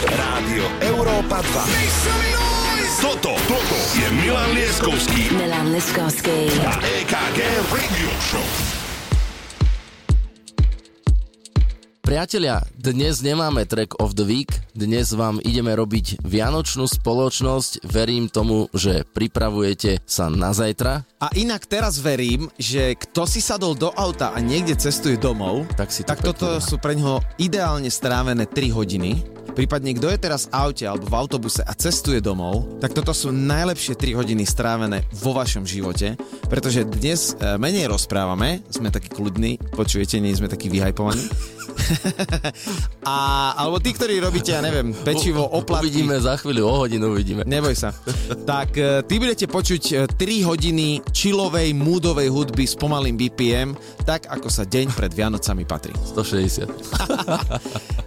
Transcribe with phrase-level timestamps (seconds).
[0.00, 3.04] Rádio Európa 2.
[3.04, 6.48] Toto, toto je Milan Lieskovský Milan Liskovský.
[6.64, 7.38] a EKG
[7.68, 8.48] Radio Show.
[12.00, 18.72] Priatelia, dnes nemáme track of the week, dnes vám ideme robiť vianočnú spoločnosť, verím tomu,
[18.74, 21.06] že pripravujete sa na zajtra.
[21.22, 25.92] A inak teraz verím, že kto si sadol do auta a niekde cestuje domov, Tak
[25.94, 29.39] si to tak toto sú pre ňoho ideálne strávené 3 hodiny.
[29.50, 33.34] Prípadne, kto je teraz v aute alebo v autobuse a cestuje domov, tak toto sú
[33.34, 36.14] najlepšie 3 hodiny strávené vo vašom živote,
[36.46, 41.24] pretože dnes e, menej rozprávame, sme takí kľudní, počujete, nie sme takí vyhajpovaní.
[43.10, 43.16] a,
[43.56, 45.88] alebo tí, ktorí robíte, ja neviem, pečivo, oplatky.
[45.88, 47.42] Uvidíme za chvíľu, o hodinu uvidíme.
[47.46, 47.94] Neboj sa.
[48.46, 53.74] Tak e, ty budete počuť e, 3 hodiny chillovej, moodovej hudby s pomalým BPM,
[54.04, 55.94] tak ako sa deň pred Vianocami patrí.
[56.14, 56.66] 160.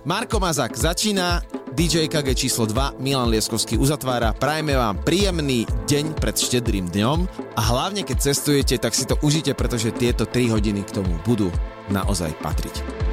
[0.09, 1.32] Marko Mazak začína,
[1.73, 4.35] DJ KG číslo 2, Milan Lieskovský uzatvára.
[4.37, 7.25] Prajme vám príjemný deň pred štedrým dňom
[7.57, 11.49] a hlavne keď cestujete, tak si to užite, pretože tieto 3 hodiny k tomu budú
[11.89, 13.12] naozaj patriť.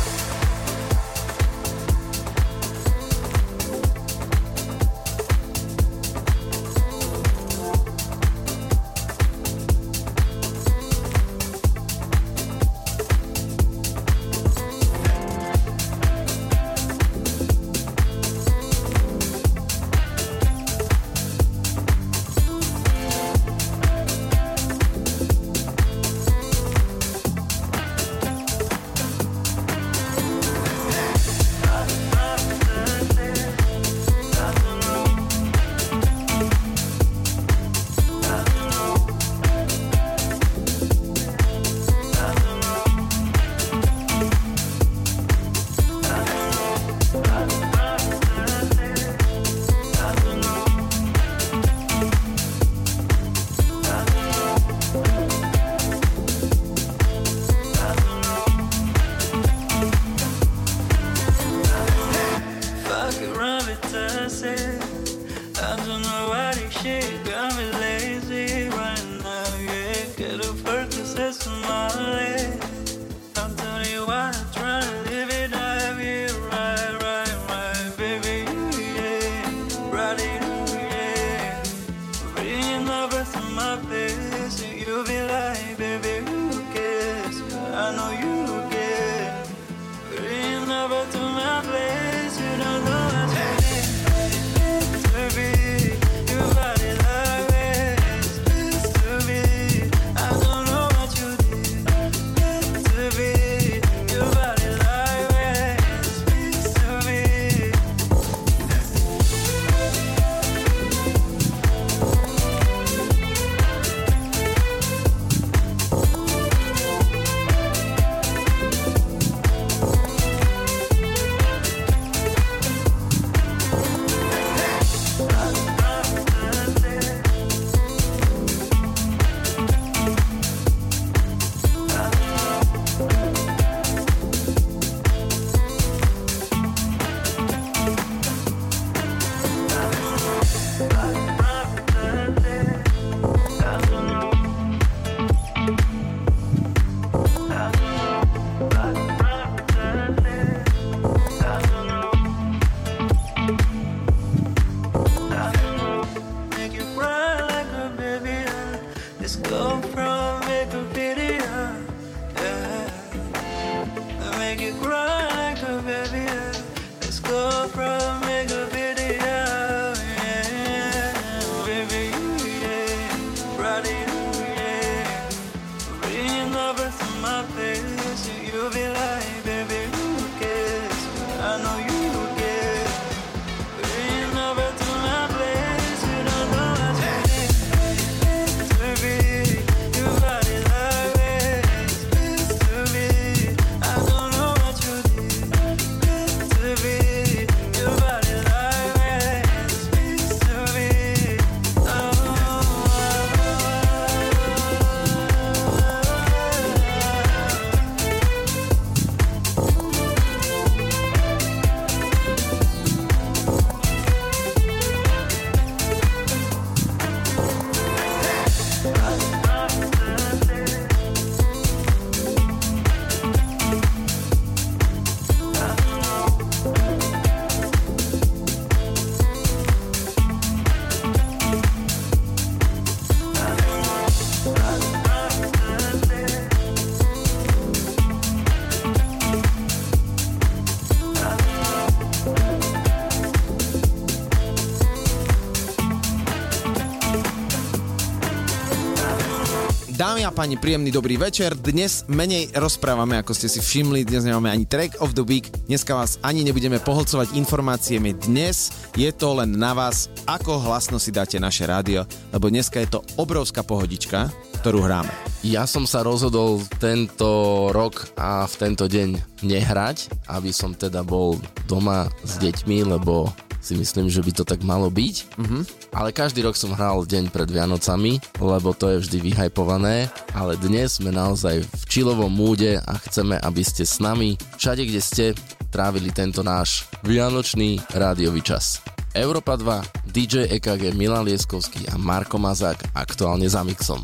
[250.11, 251.55] Dámy a páni, príjemný dobrý večer.
[251.55, 254.03] Dnes menej rozprávame, ako ste si všimli.
[254.03, 255.47] Dnes nemáme ani track of the week.
[255.71, 258.19] Dneska vás ani nebudeme pohlcovať informáciami.
[258.19, 262.03] Dnes je to len na vás, ako hlasno si dáte naše rádio,
[262.35, 264.27] lebo dneska je to obrovská pohodička,
[264.59, 265.15] ktorú hráme.
[265.47, 269.15] Ja som sa rozhodol tento rok a v tento deň
[269.47, 271.39] nehrať, aby som teda bol
[271.71, 273.31] doma s deťmi, lebo
[273.63, 275.15] si myslím, že by to tak malo byť.
[275.39, 275.80] Mm-hmm.
[275.91, 280.07] Ale každý rok som hral deň pred Vianocami, lebo to je vždy vyhajpované.
[280.31, 285.01] Ale dnes sme naozaj v čilovom múde a chceme, aby ste s nami, všade kde
[285.03, 285.25] ste,
[285.67, 288.79] trávili tento náš vianočný rádiový čas.
[289.11, 293.99] Európa 2, DJ EKG Milan Lieskovský a Marko Mazák aktuálne za mixom.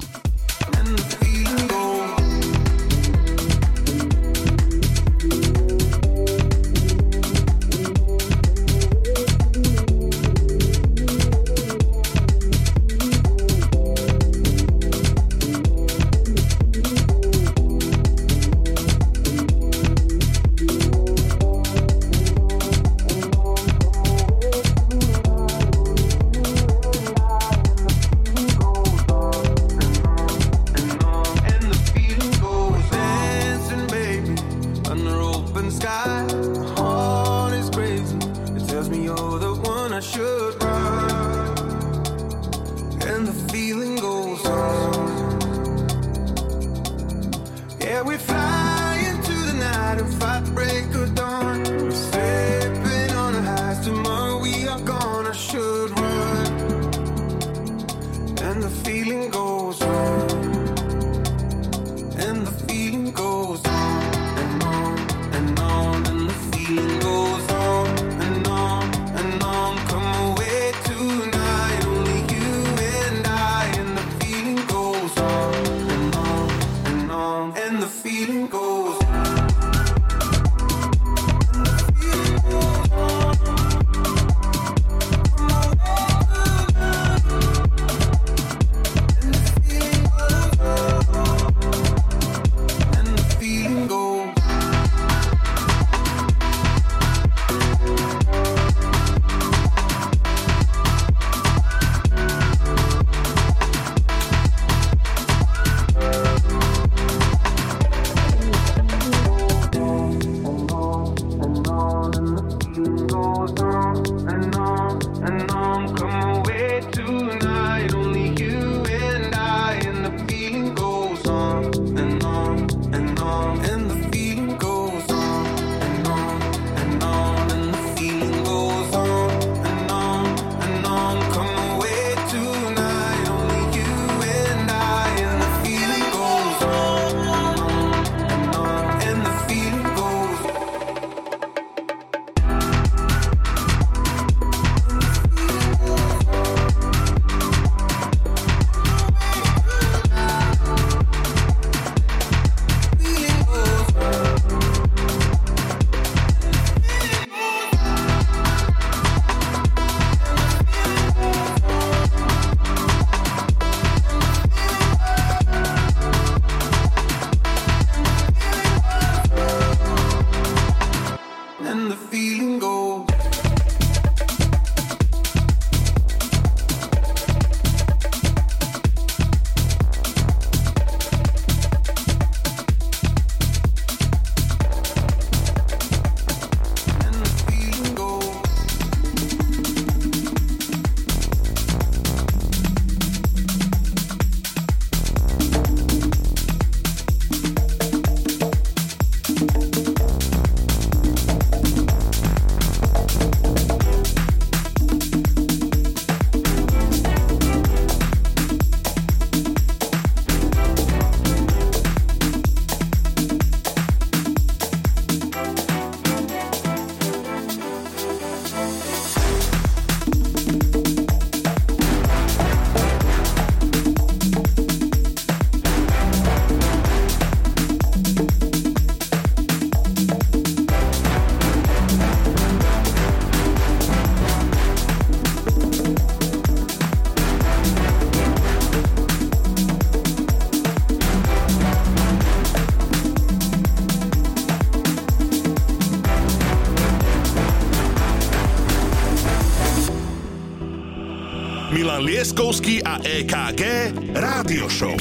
[251.97, 254.93] Milan Lieskovský a EKG Rádio Show.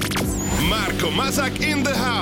[0.64, 2.15] Marko Mazak in the house.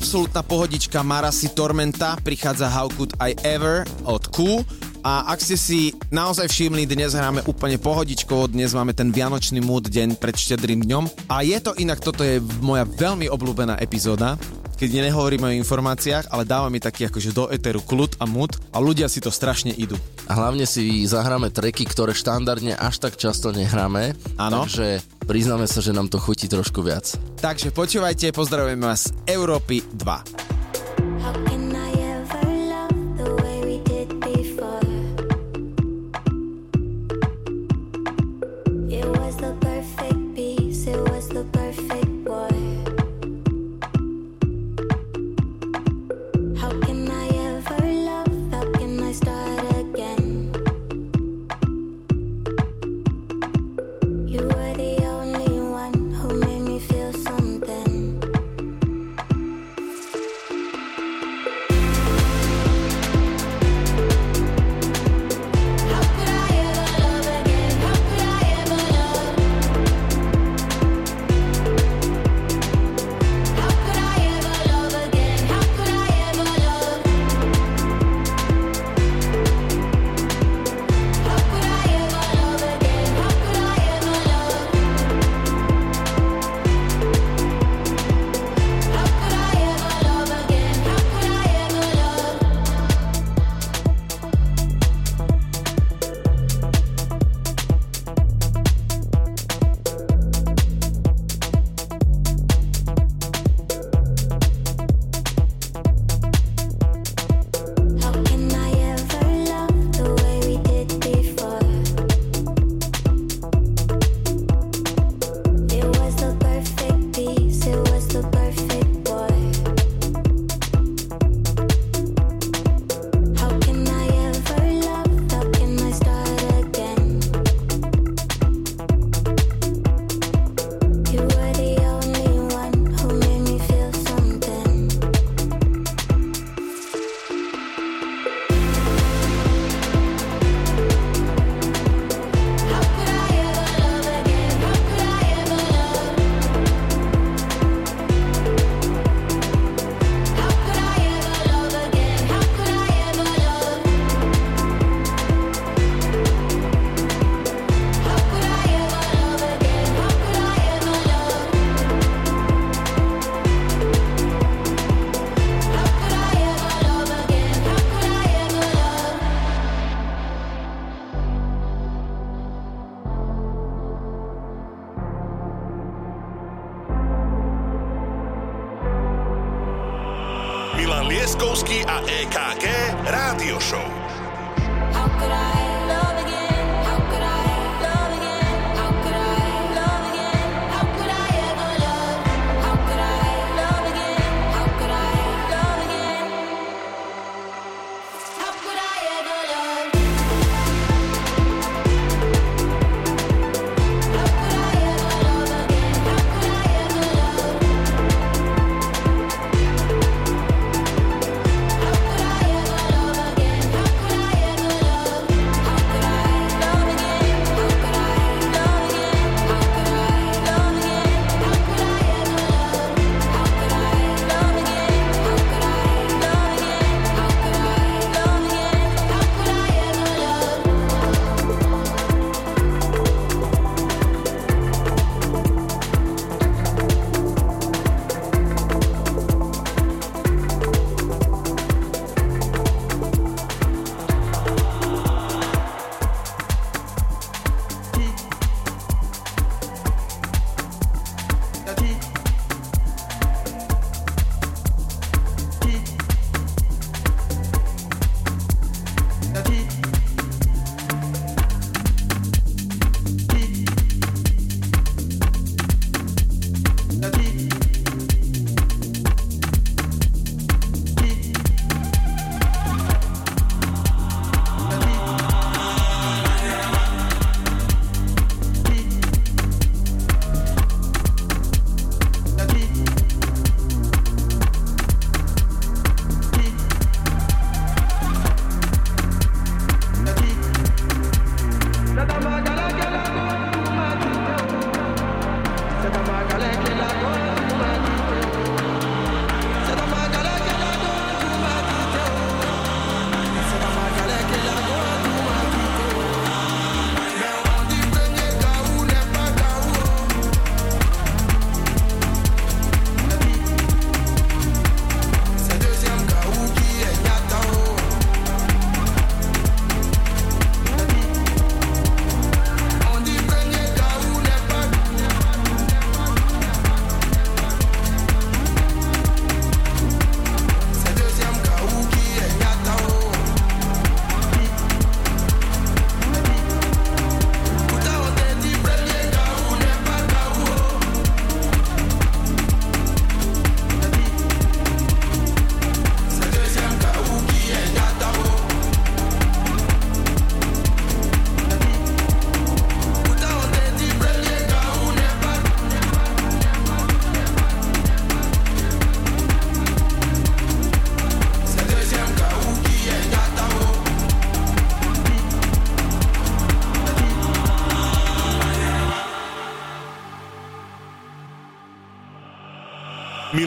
[0.00, 4.64] absolútna pohodička Marasi Tormenta, prichádza How Could I Ever od Q.
[5.04, 9.92] A ak ste si naozaj všimli, dnes hráme úplne pohodičko, dnes máme ten vianočný múd
[9.92, 11.28] deň pred štedrým dňom.
[11.28, 14.40] A je to inak, toto je moja veľmi obľúbená epizóda
[14.80, 19.12] keď nehovoríme o informáciách, ale dávame taký akože do eteru kľud a mut a ľudia
[19.12, 20.00] si to strašne idú.
[20.24, 24.16] A hlavne si zahráme treky, ktoré štandardne až tak často nehráme.
[24.40, 24.64] Áno.
[24.64, 27.12] Takže priznáme sa, že nám to chutí trošku viac.
[27.44, 31.59] Takže počúvajte, pozdravujeme vás z Európy 2.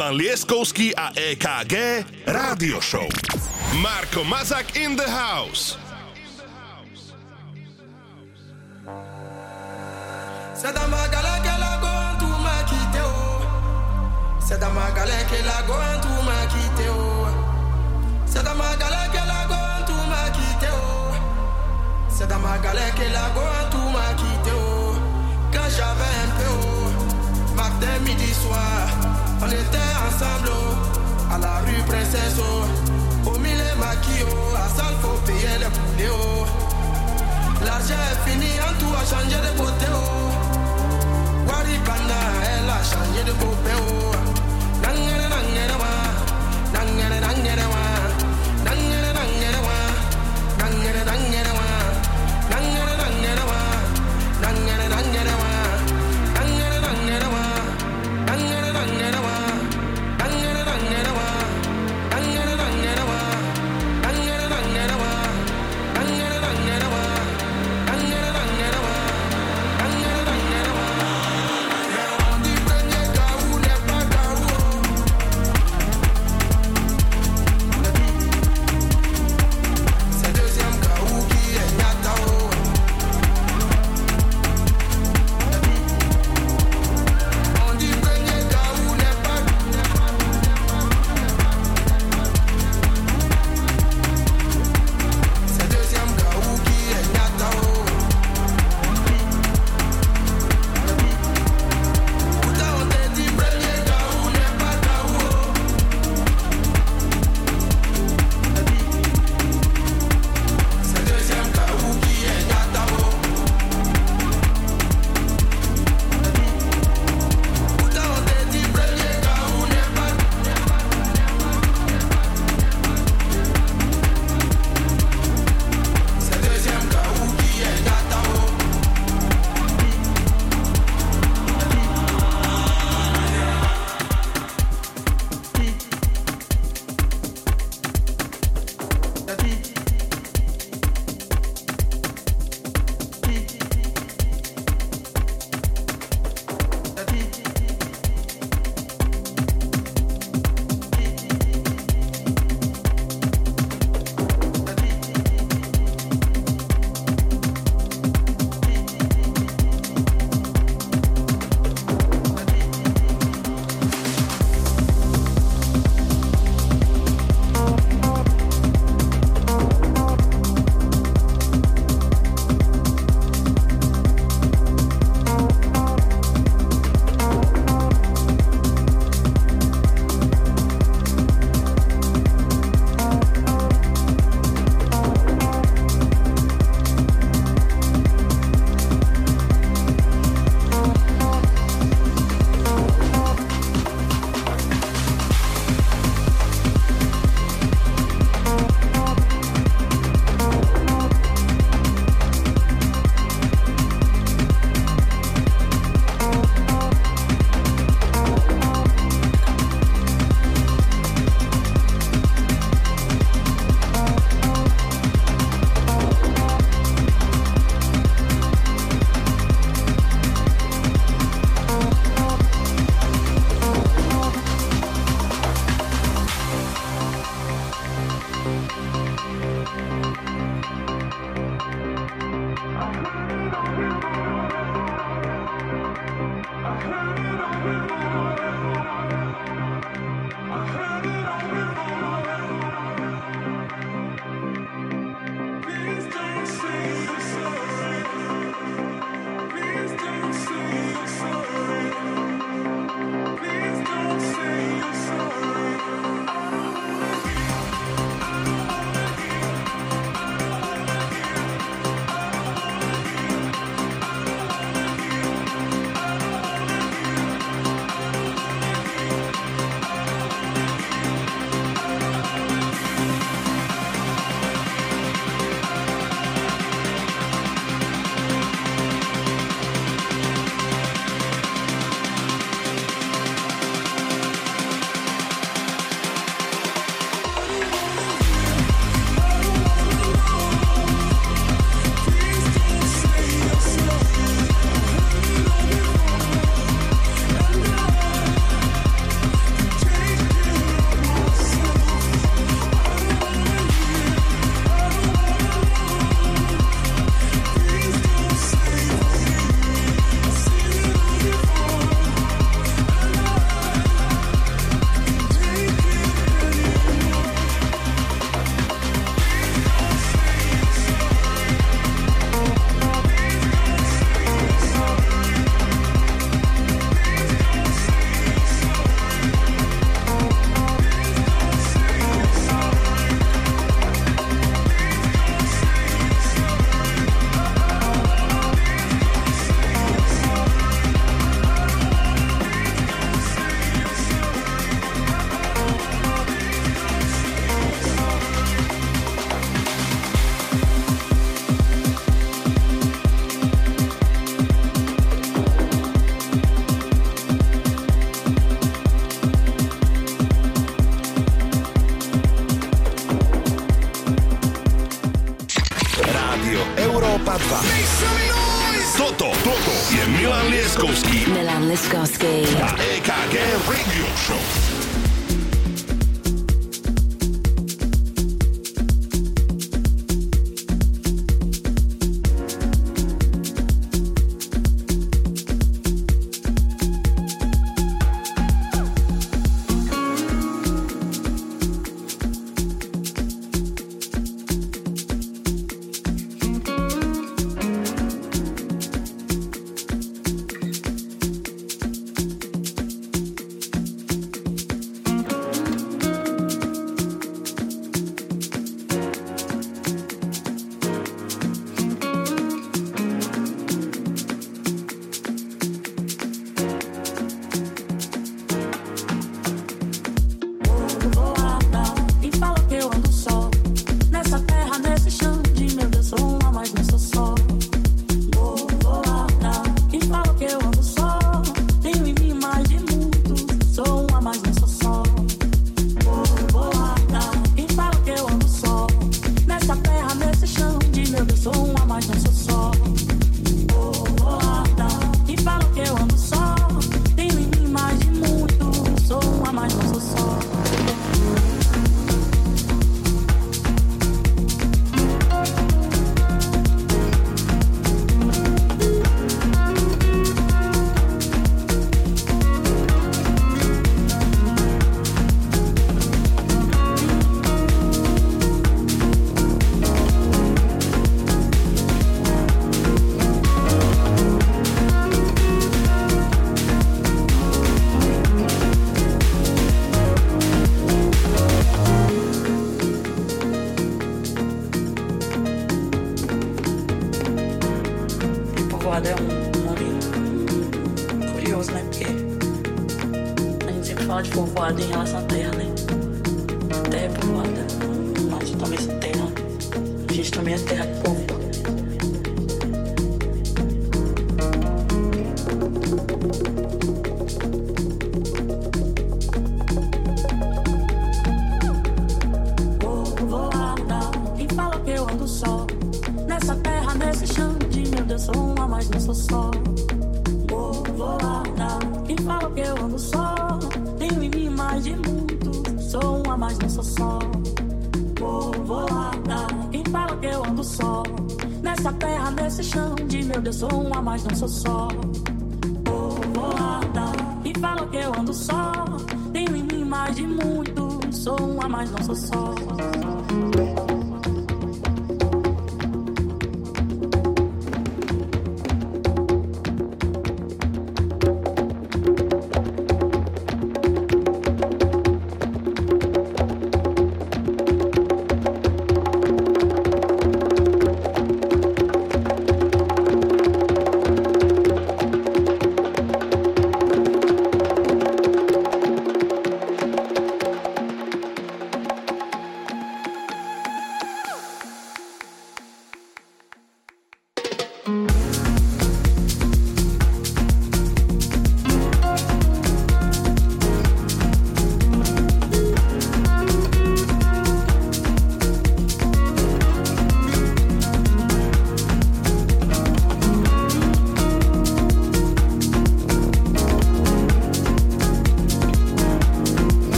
[0.00, 3.04] Milan Lieskovský a EKG Rádio Show.
[3.84, 5.89] Marko Mazak in the house.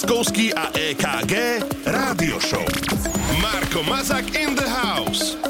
[0.00, 2.64] Leskovský a EKG Rádio Show.
[3.36, 5.49] Marko Mazak in the house.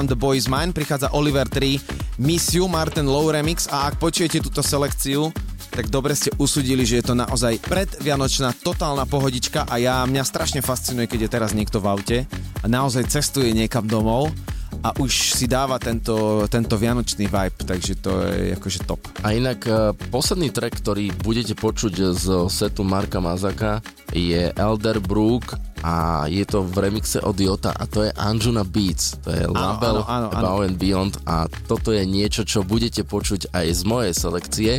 [0.00, 4.00] Nám The Boy is Mine, prichádza Oliver 3, Miss You, Martin Low Remix a ak
[4.00, 5.28] počujete túto selekciu,
[5.68, 10.64] tak dobre ste usudili, že je to naozaj predvianočná totálna pohodička a ja mňa strašne
[10.64, 14.32] fascinuje, keď je teraz niekto v aute a naozaj cestuje niekam domov
[14.80, 19.04] a už si dáva tento, tento vianočný vibe, takže to je akože top.
[19.20, 23.84] A inak e, posledný track, ktorý budete počuť z setu Marka Mazaka
[24.16, 29.16] je Elder Brook a je to v remixe od Jota a to je Anjuna Beats,
[29.24, 30.36] to je label áno, áno, áno.
[30.36, 34.72] Above and Beyond a toto je niečo, čo budete počuť aj z mojej selekcie,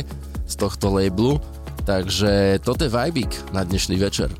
[0.46, 1.42] z tohto labelu,
[1.82, 4.30] takže toto je vibik na dnešný večer.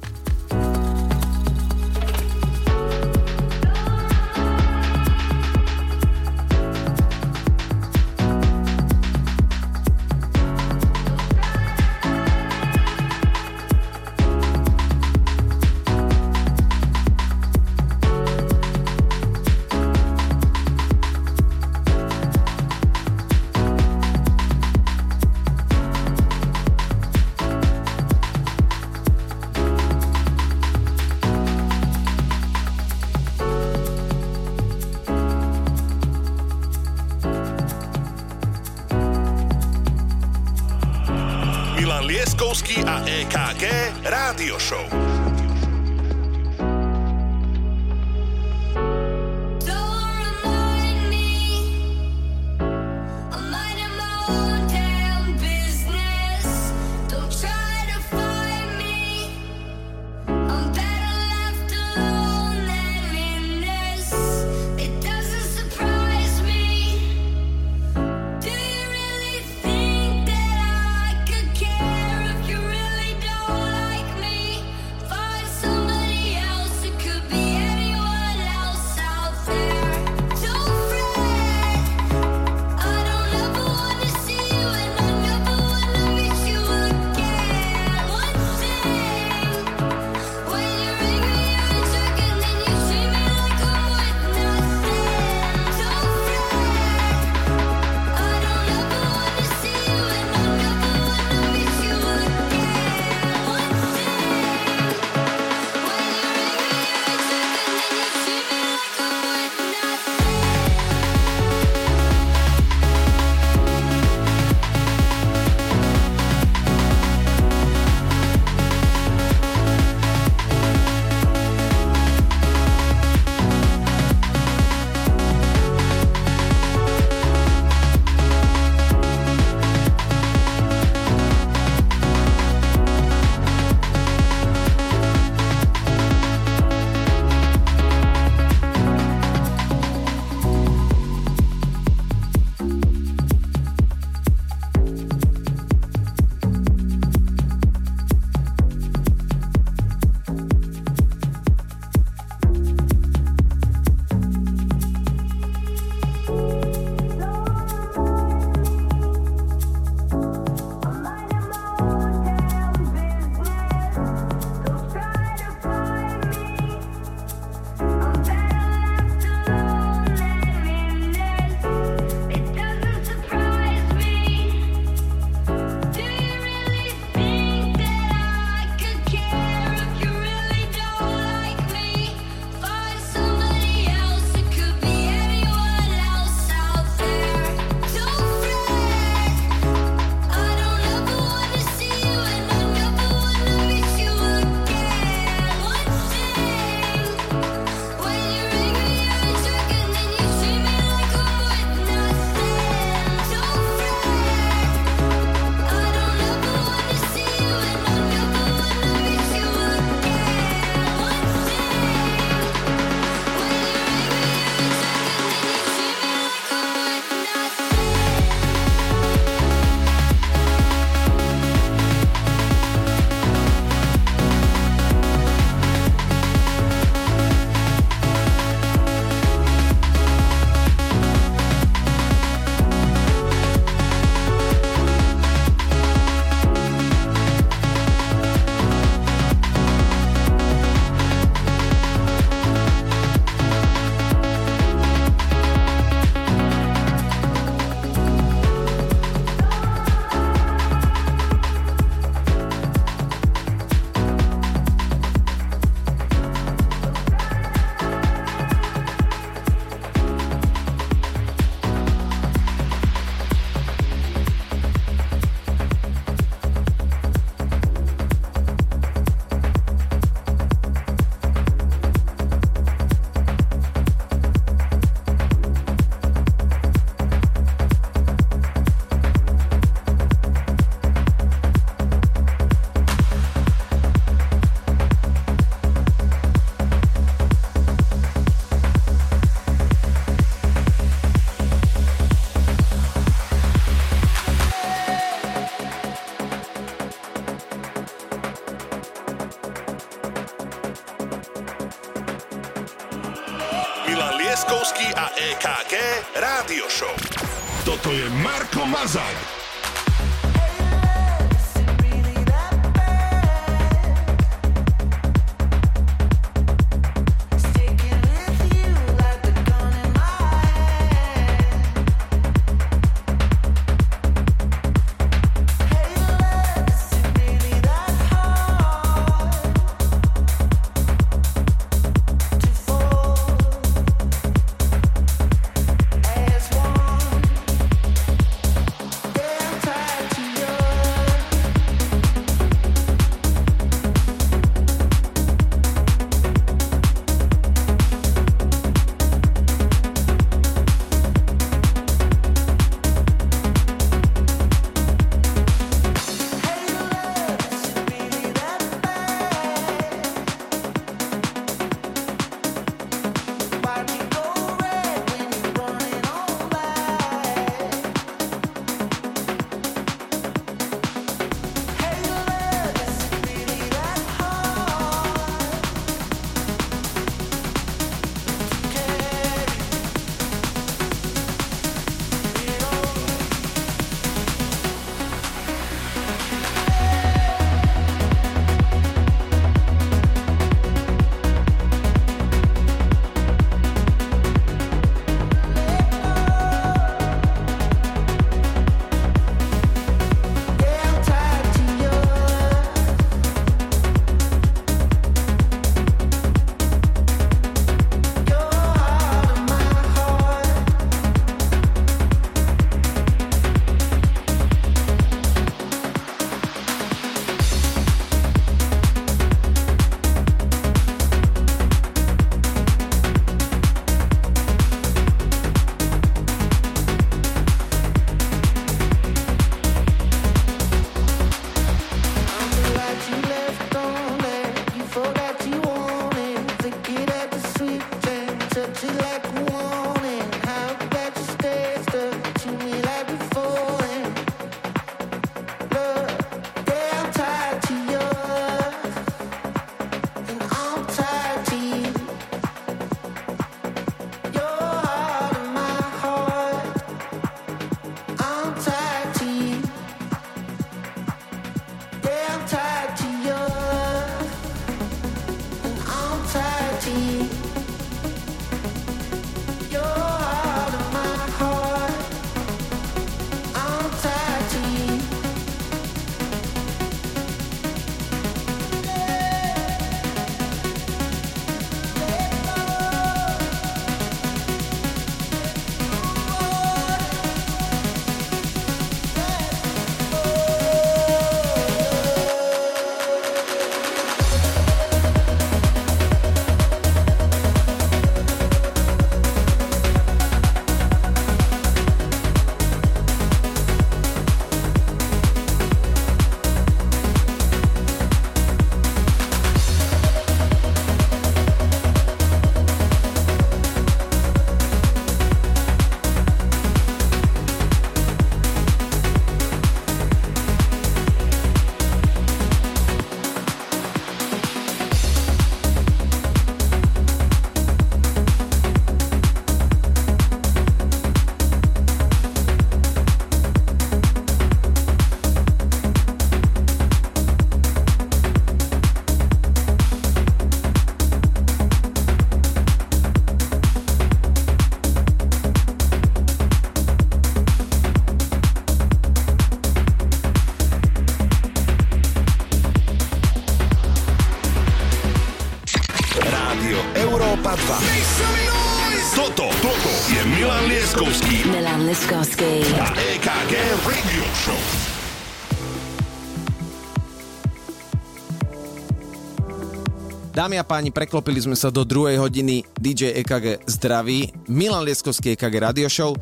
[570.42, 574.26] Dámy a páni, preklopili sme sa do druhej hodiny DJ EKG zdraví.
[574.50, 576.18] Milan Lieskovský EKG Radio Show.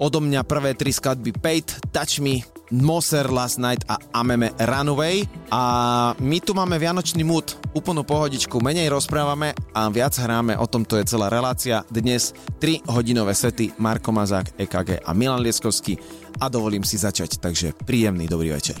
[0.00, 2.40] Odo mňa prvé tri skladby Pate, Touch Me,
[2.72, 5.28] Moser Last Night a Ameme Runaway.
[5.52, 5.62] A
[6.16, 10.96] my tu máme vianočný mood, úplnú pohodičku, menej rozprávame a viac hráme, o tom to
[10.96, 11.84] je celá relácia.
[11.92, 12.32] Dnes
[12.64, 16.00] 3 hodinové sety Marko Mazák, EKG a Milan Lieskovský
[16.40, 18.80] a dovolím si začať, takže príjemný dobrý večer.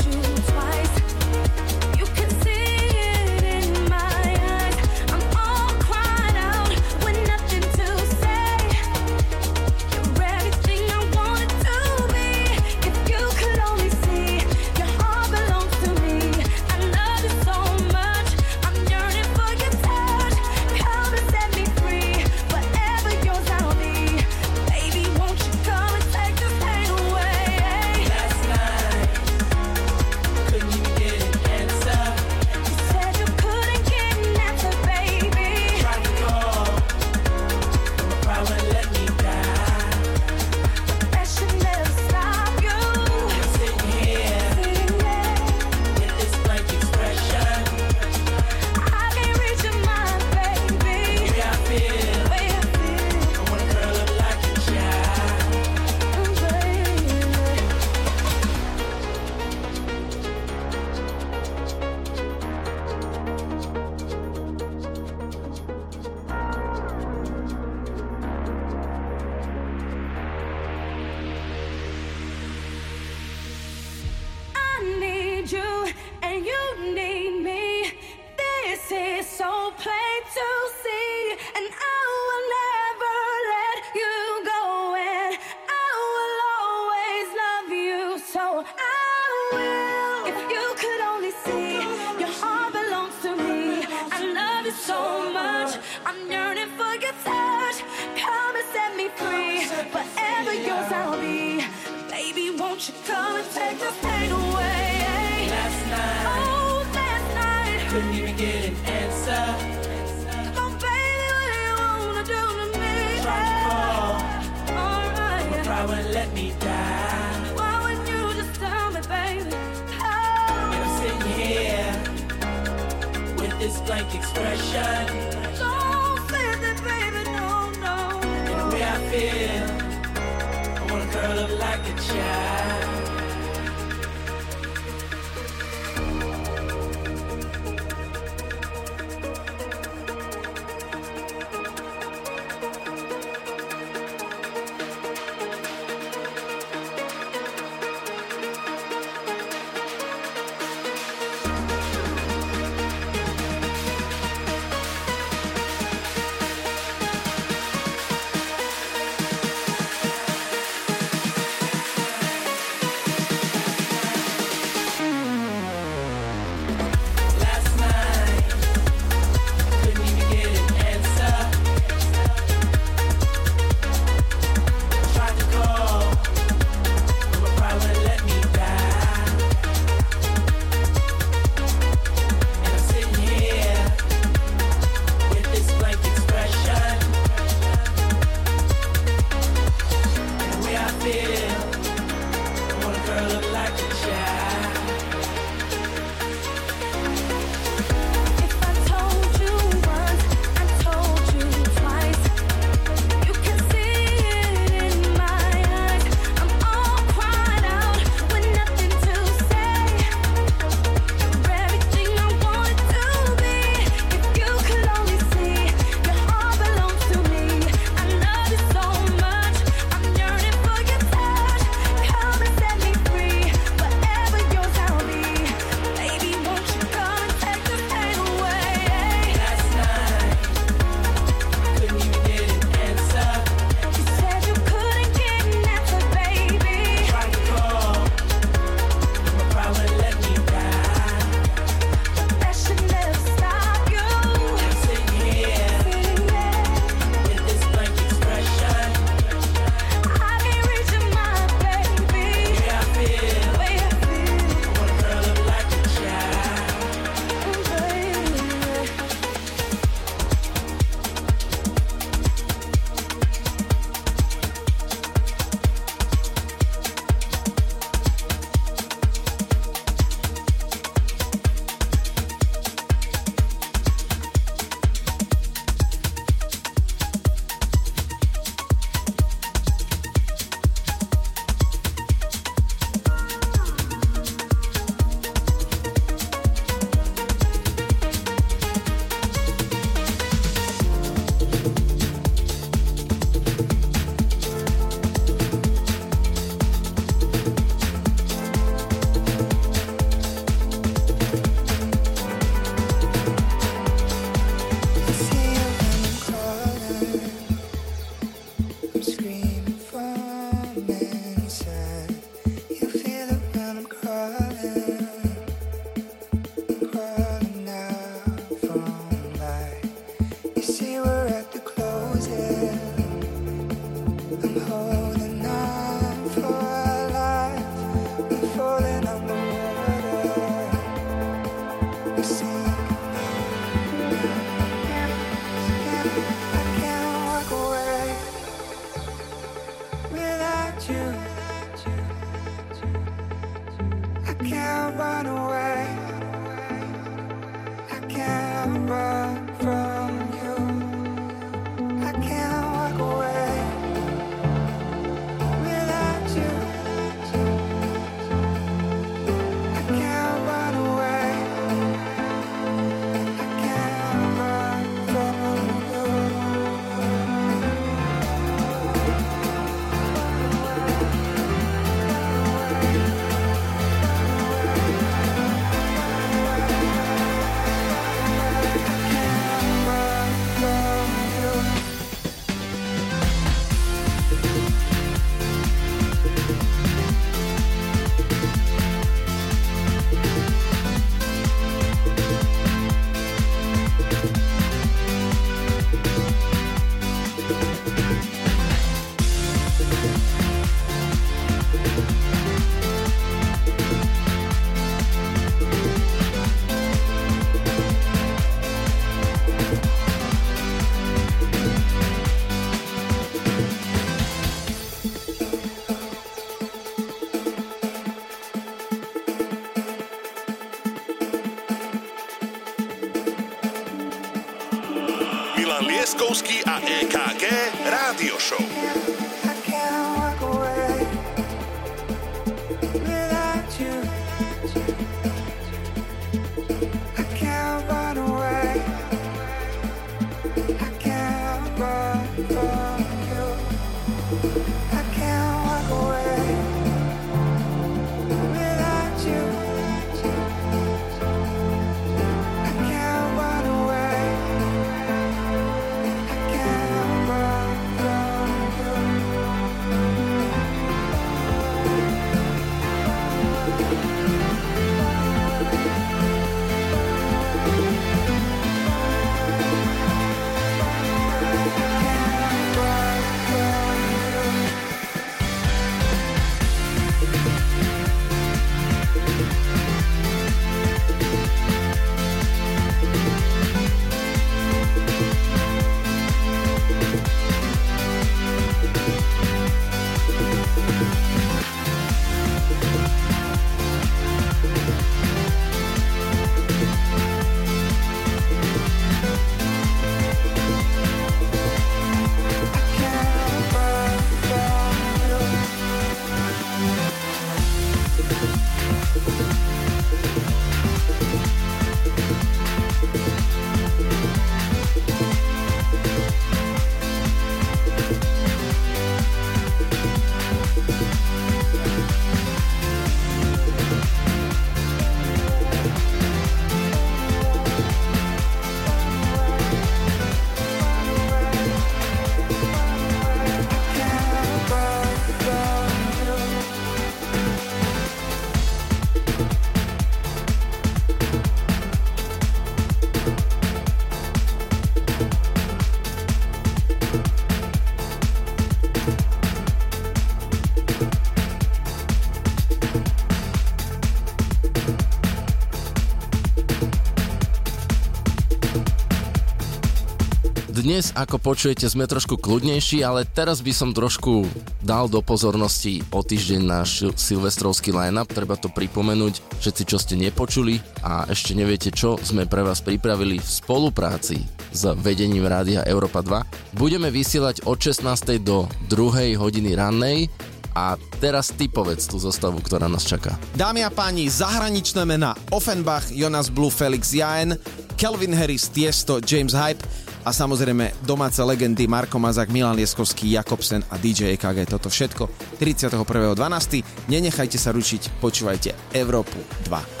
[561.01, 564.45] Dnes, ako počujete, sme trošku kľudnejší, ale teraz by som trošku
[564.85, 568.29] dal do pozornosti o týždeň náš silvestrovský line-up.
[568.29, 573.41] Treba to pripomenúť, všetci, čo ste nepočuli a ešte neviete čo, sme pre vás pripravili
[573.41, 576.77] v spolupráci s vedením Rádia Európa 2.
[576.77, 578.37] Budeme vysielať od 16.
[578.37, 579.41] do 2.
[579.41, 580.29] hodiny rannej
[580.77, 583.41] a teraz ty povedz tú zostavu, ktorá nás čaká.
[583.57, 587.57] Dámy a páni, zahraničné mená Offenbach, Jonas Blue, Felix Jaen,
[588.01, 589.83] Kelvin Harris, Tiesto, James Hype
[590.21, 594.69] a samozrejme domáce legendy Marko Mazak, Milan Lieskovský, Jakobsen a DJ EKG.
[594.69, 597.09] Toto všetko 31.12.
[597.09, 599.37] Nenechajte sa ručiť, počúvajte Európu
[599.69, 600.00] 2.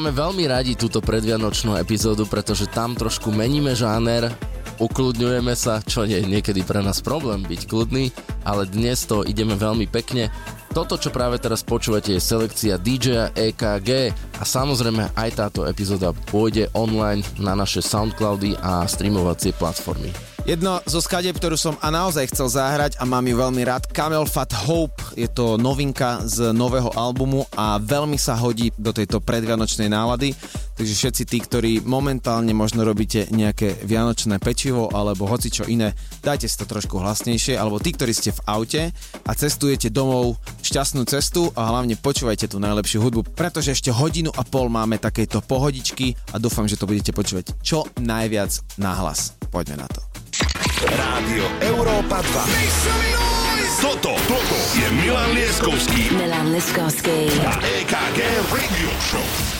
[0.00, 4.32] máme veľmi radi túto predvianočnú epizódu, pretože tam trošku meníme žáner,
[4.80, 8.08] ukludňujeme sa, čo nie je niekedy pre nás problém byť kľudný,
[8.48, 10.32] ale dnes to ideme veľmi pekne.
[10.72, 16.72] Toto, čo práve teraz počúvate, je selekcia DJ EKG a samozrejme aj táto epizóda pôjde
[16.72, 20.08] online na naše Soundcloudy a streamovacie platformy.
[20.48, 24.24] Jedno zo skadieb, ktorú som a naozaj chcel zahrať a mám ju veľmi rád, Camel
[24.24, 29.92] Fat Hope, je to novinka z nového albumu a veľmi sa hodí do tejto predvianočnej
[29.92, 30.32] nálady,
[30.80, 35.92] takže všetci tí, ktorí momentálne možno robíte nejaké vianočné pečivo alebo hoci čo iné,
[36.24, 38.82] dajte si to trošku hlasnejšie, alebo tí, ktorí ste v aute
[39.28, 44.40] a cestujete domov, šťastnú cestu a hlavne počúvajte tú najlepšiu hudbu, pretože ešte hodinu a
[44.40, 49.36] pol máme takejto pohodičky a dúfam, že to budete počúvať čo najviac nahlas.
[49.52, 50.00] Poďme na to.
[50.80, 53.84] Rádio Európa 2.
[53.84, 57.28] Toto, toto je Milan Lieskovský Milan Liskovský.
[57.44, 57.52] a
[57.84, 59.59] EKG Radio Show.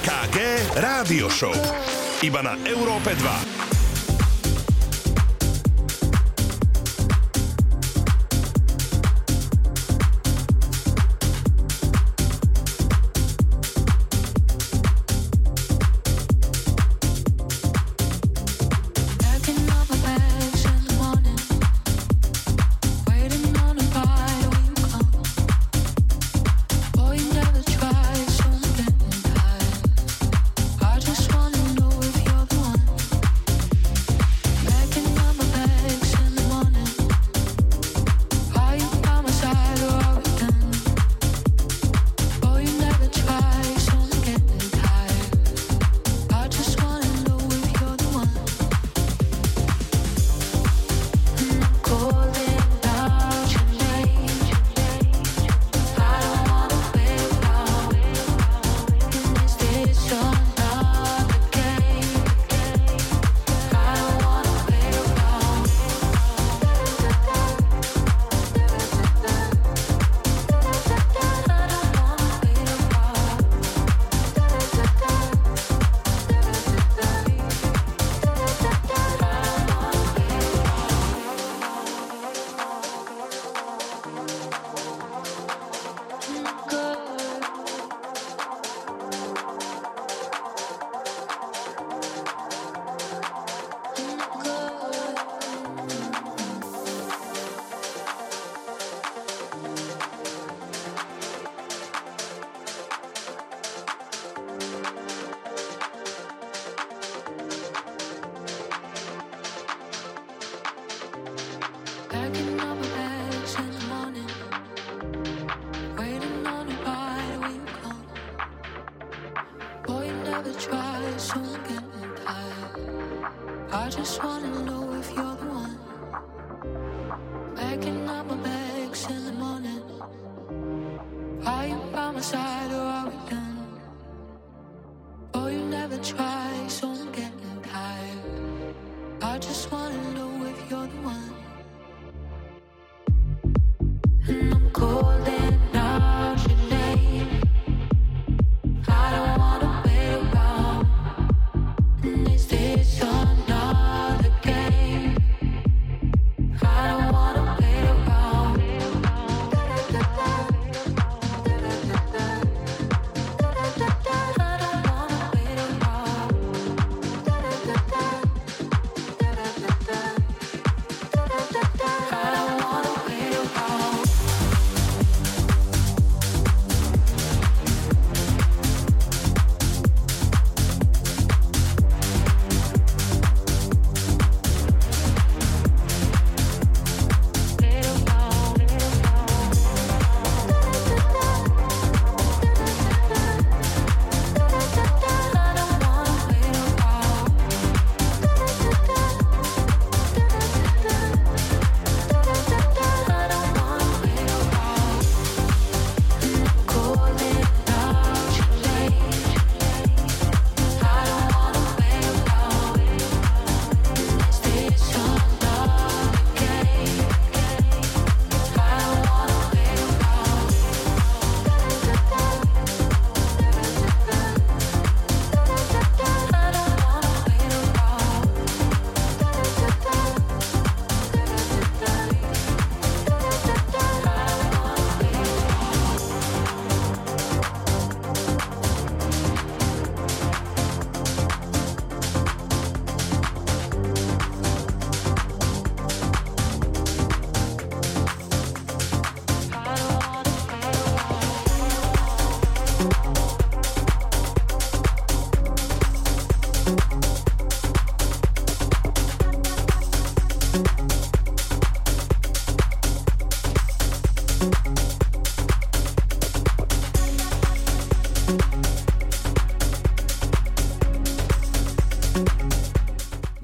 [0.00, 0.36] EKG
[0.80, 1.52] Rádio Show.
[2.24, 3.49] Iba na Európe 2.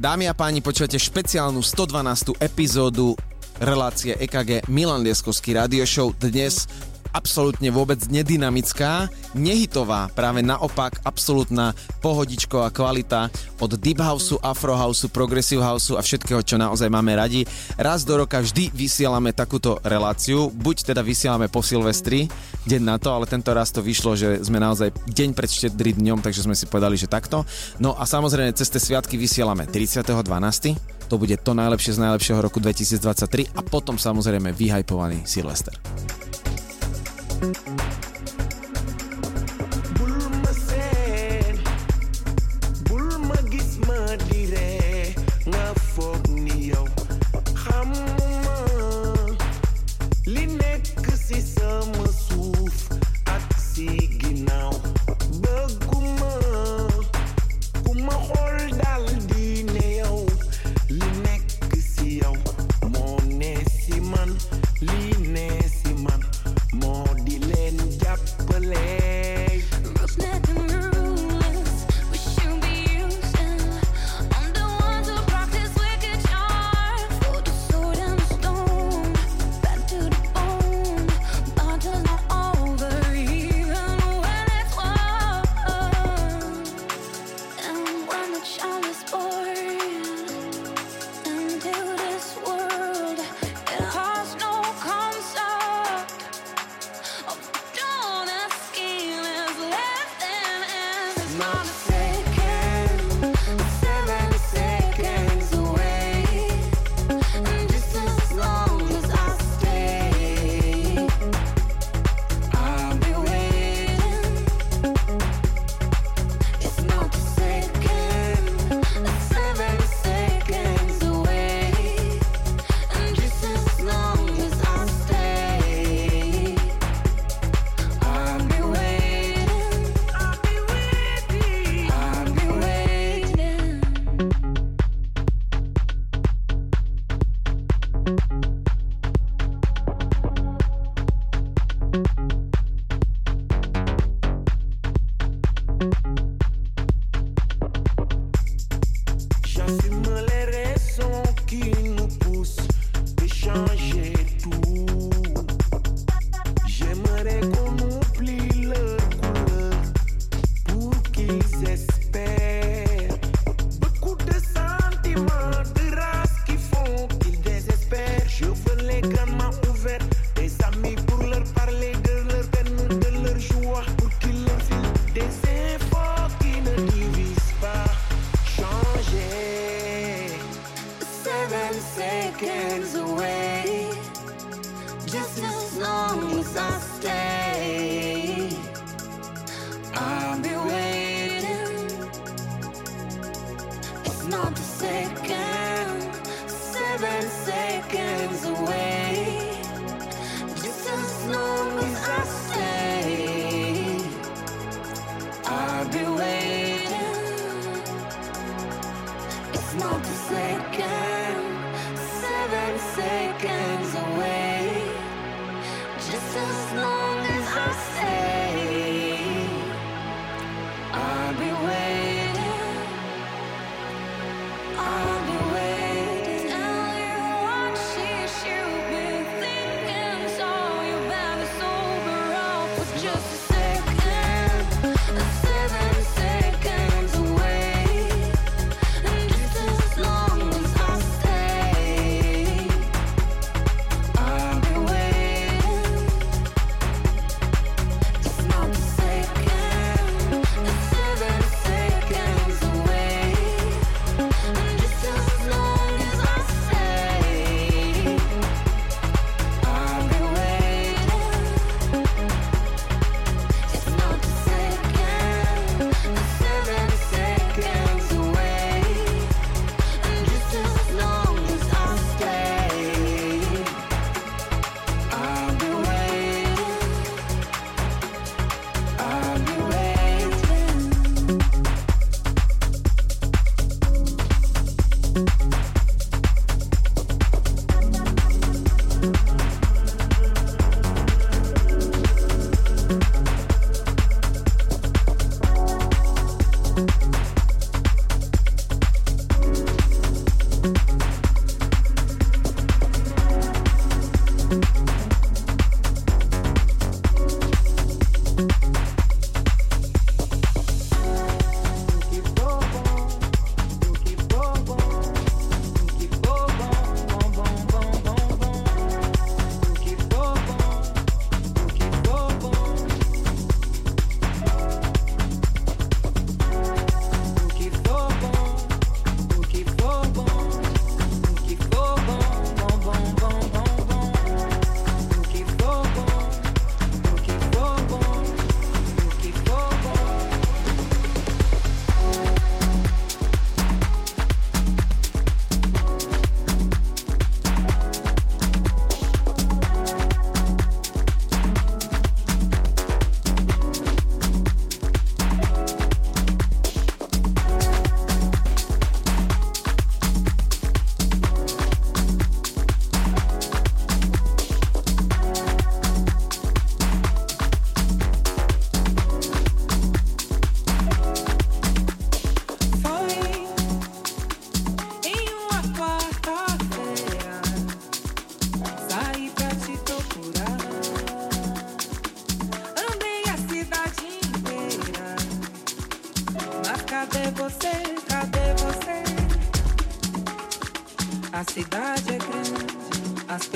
[0.06, 2.38] Dámy a páni, počúvate špeciálnu 112.
[2.38, 3.18] epizódu
[3.58, 6.14] relácie EKG Milan Lieskovský radio show.
[6.14, 6.70] Dnes
[7.10, 11.72] absolútne vôbec nedynamická, nehitová, práve naopak absolútna
[12.04, 17.48] pohodičková kvalita od Deep Houseu, Afro Houseu, Progressive Houseu a všetkého, čo naozaj máme radi.
[17.80, 22.30] Raz do roka vždy vysielame takúto reláciu, buď teda vysielame po Silvestri,
[22.66, 26.18] deň na to, ale tento raz to vyšlo, že sme naozaj deň pred štedrým dňom,
[26.20, 27.46] takže sme si povedali, že takto.
[27.78, 31.06] No a samozrejme cez tie sviatky vysielame 30.12.
[31.06, 35.78] To bude to najlepšie z najlepšieho roku 2023 a potom samozrejme vyhajpovaný Silvester.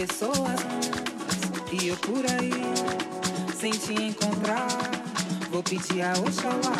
[0.07, 0.61] pessoas.
[1.73, 2.51] E eu por aí,
[3.59, 4.67] sem te encontrar,
[5.51, 6.80] vou pedir a Oxalá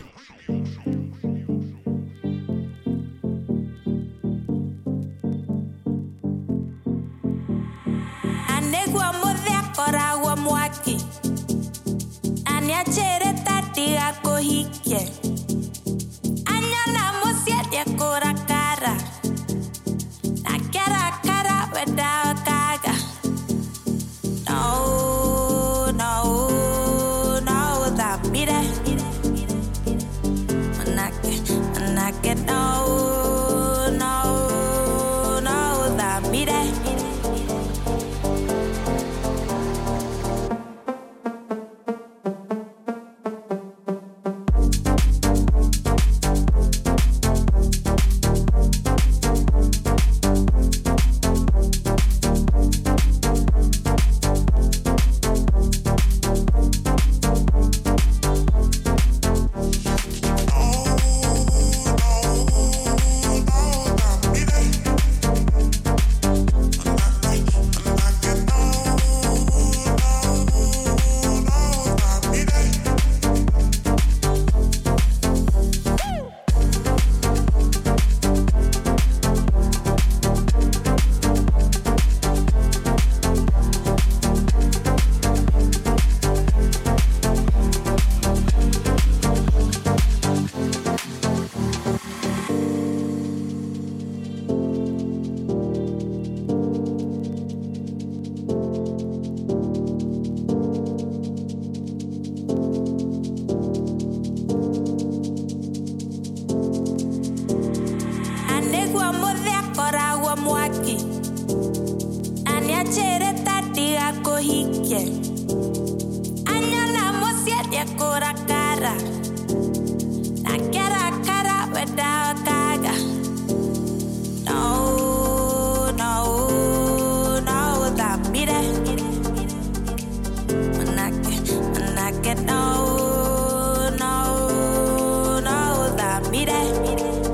[136.51, 137.30] That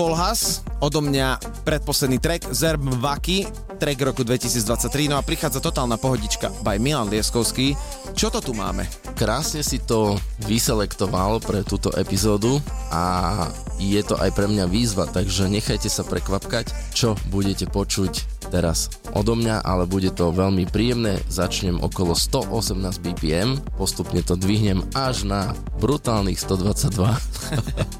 [0.00, 3.44] Folhas, odo mňa predposledný track, Zerb Vaki,
[3.76, 7.76] track roku 2023, no a prichádza totálna pohodička by Milan Lieskovský.
[8.16, 8.88] Čo to tu máme?
[9.12, 10.16] Krásne si to
[10.48, 13.44] vyselektoval pre túto epizódu a
[13.76, 19.36] je to aj pre mňa výzva, takže nechajte sa prekvapkať, čo budete počuť teraz odo
[19.36, 21.20] mňa, ale bude to veľmi príjemné.
[21.28, 27.99] Začnem okolo 118 BPM, postupne to dvihnem až na brutálnych 122.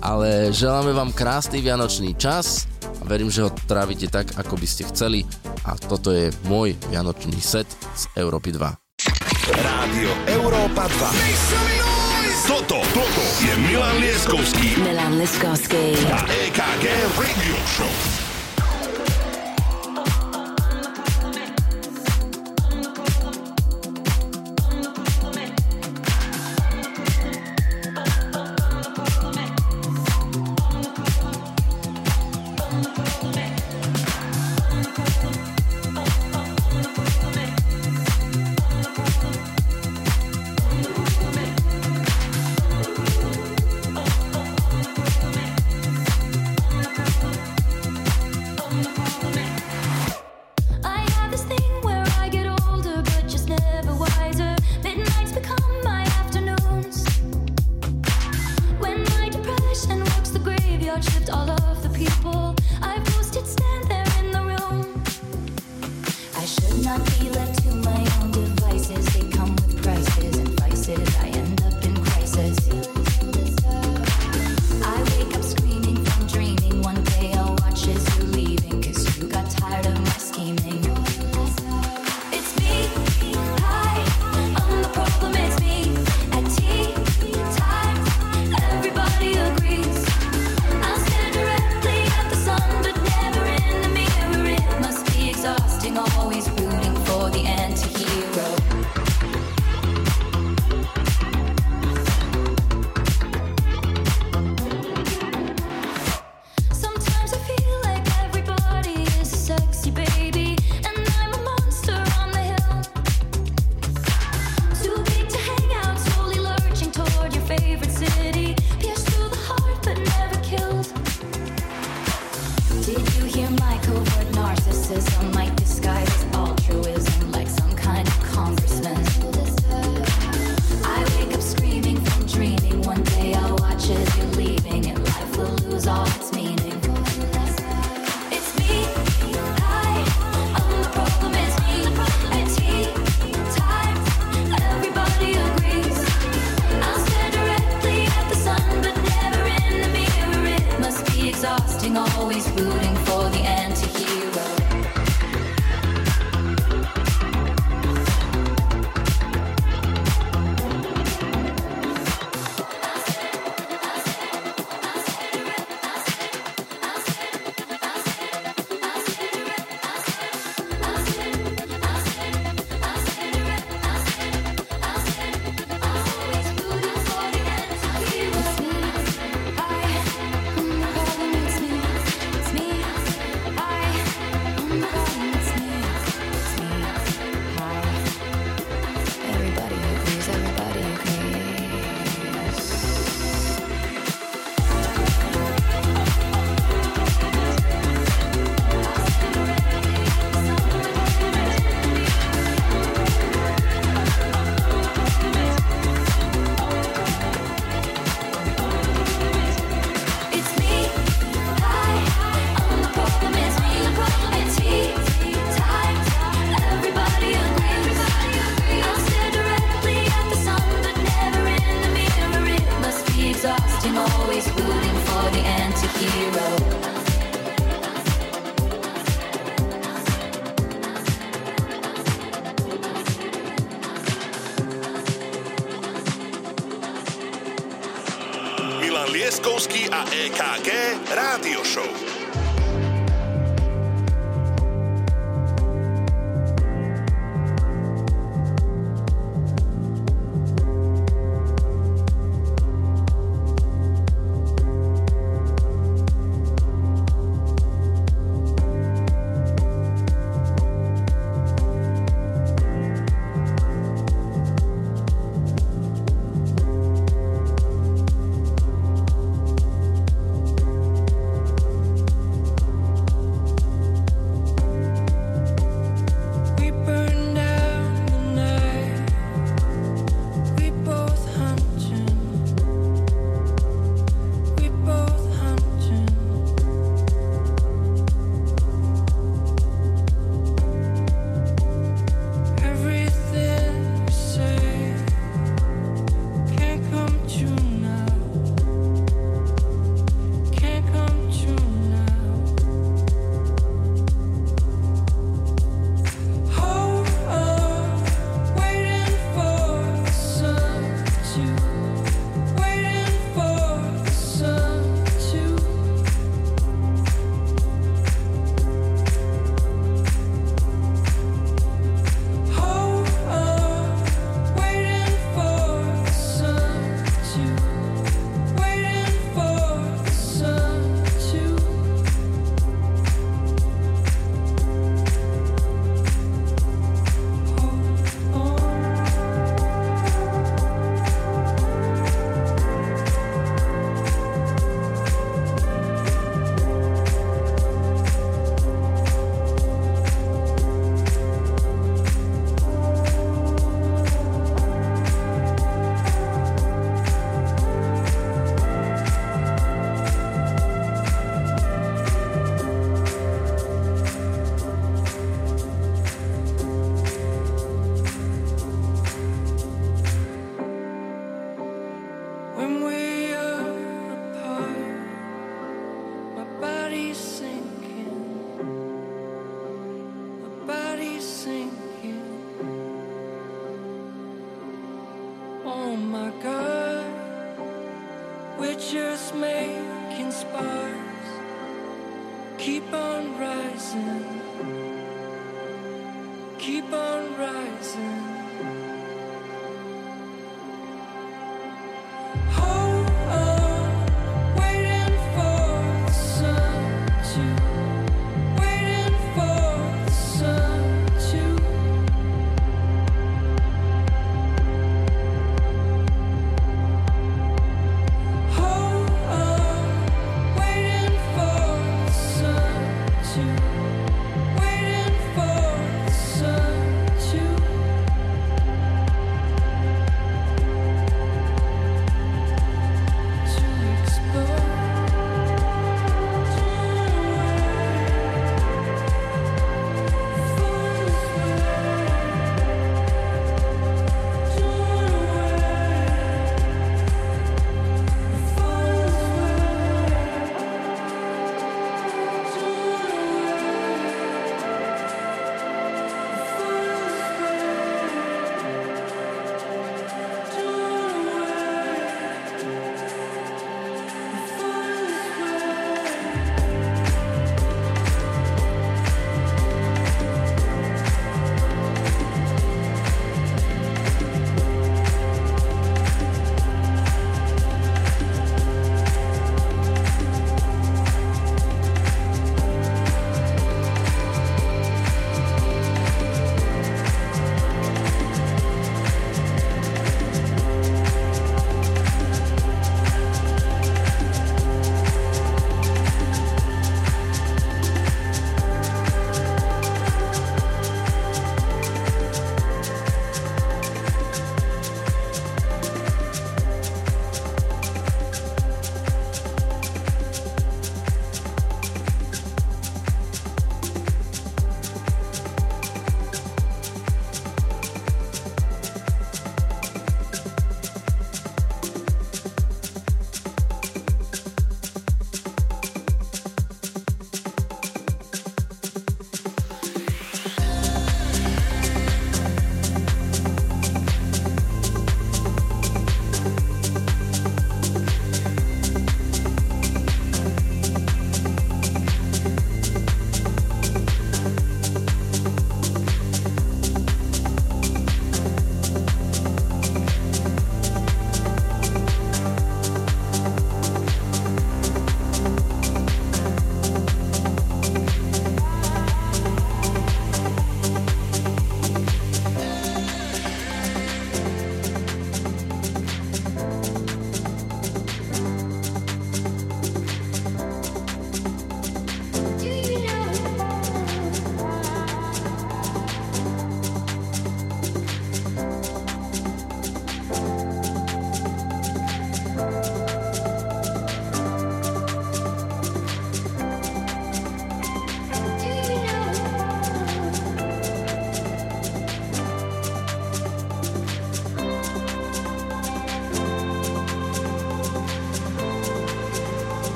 [0.00, 2.66] ale želáme vám krásny vianočný čas
[3.00, 5.24] a verím, že ho trávite tak, ako by ste chceli
[5.64, 8.64] a toto je môj vianočný set z Európy 2.
[9.50, 12.48] Rádio Európa 2.
[12.48, 15.94] Toto, toto je Milan Lieskovský Milan Liskovský.
[16.08, 18.29] a EKG Radio Show.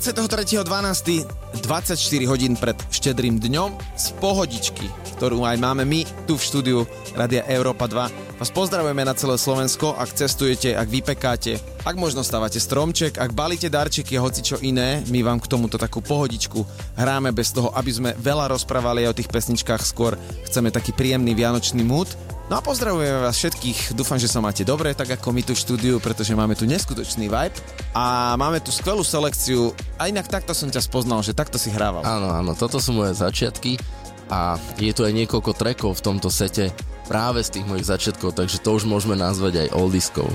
[0.03, 1.63] 23.12.
[1.63, 1.95] 24
[2.27, 6.79] hodín pred štedrým dňom z pohodičky, ktorú aj máme my tu v štúdiu
[7.15, 8.35] Radia Európa 2.
[8.43, 13.71] Vás pozdravujeme na celé Slovensko, ak cestujete, ak vypekáte, ak možno stávate stromček, ak balíte
[13.71, 16.67] darčeky a hoci čo iné, my vám k tomuto takú pohodičku
[16.99, 20.19] hráme bez toho, aby sme veľa rozprávali o tých pesničkách, skôr
[20.51, 22.11] chceme taký príjemný vianočný mood.
[22.51, 25.63] No a pozdravujeme vás všetkých, dúfam, že sa máte dobre, tak ako my tu v
[25.63, 27.57] štúdiu, pretože máme tu neskutočný vibe
[27.95, 29.71] a máme tu skvelú selekciu
[30.03, 32.03] a inak takto som ťa spoznal, že takto si hrával.
[32.03, 33.79] Áno, áno, toto sú moje začiatky
[34.27, 36.75] a je tu aj niekoľko trackov v tomto sete
[37.07, 40.27] práve z tých mojich začiatkov, takže to už môžeme nazvať aj oldiskou.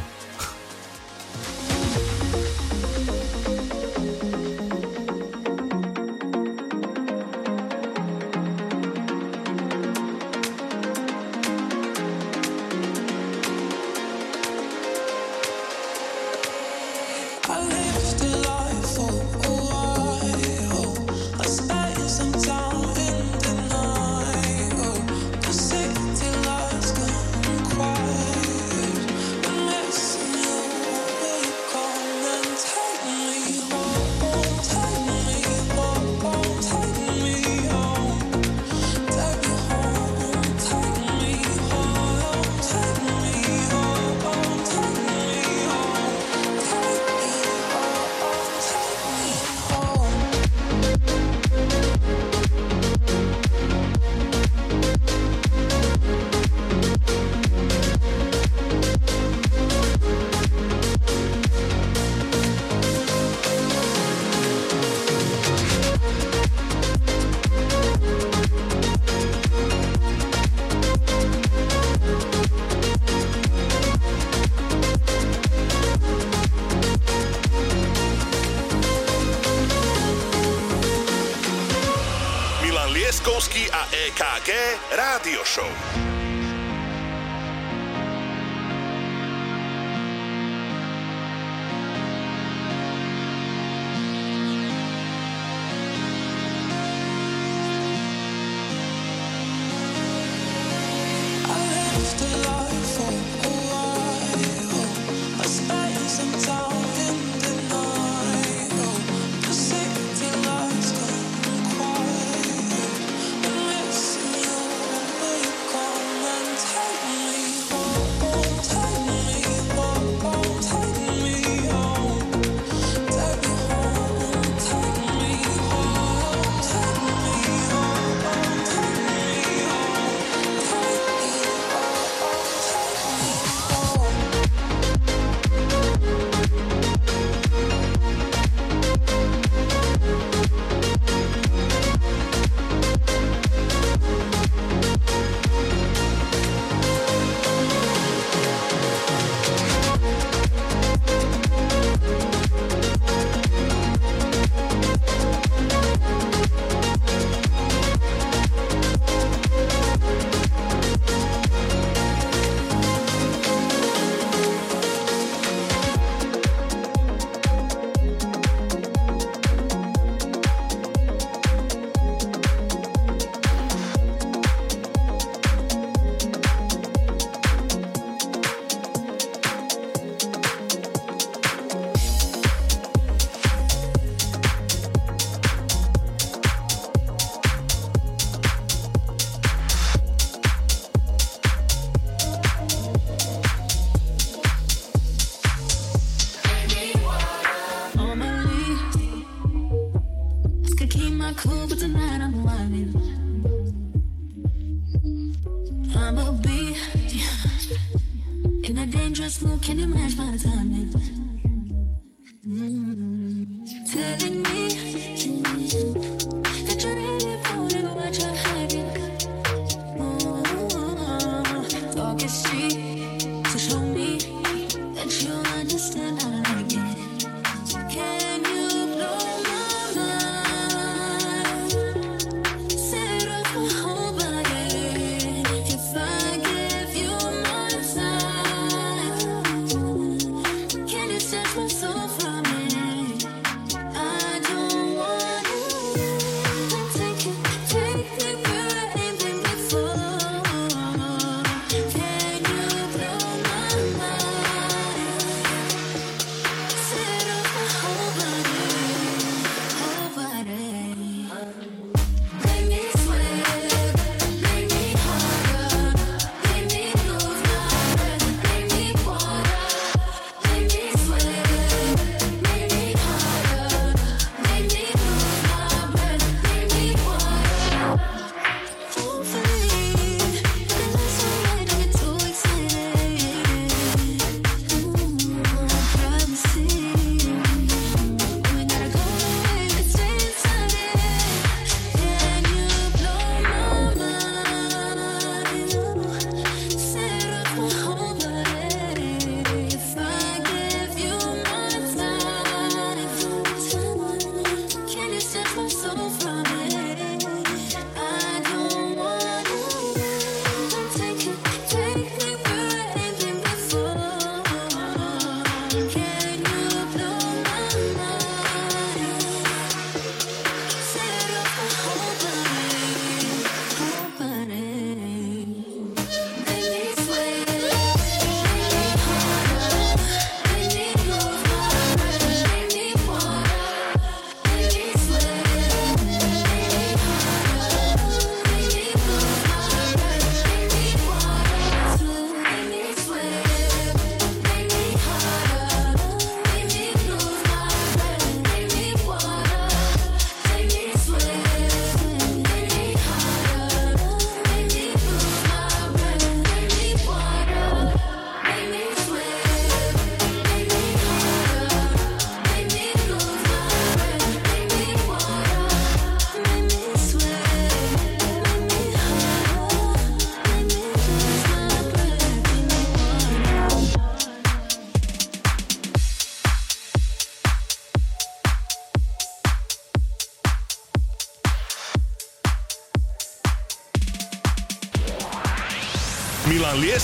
[85.27, 86.06] Rádio Show.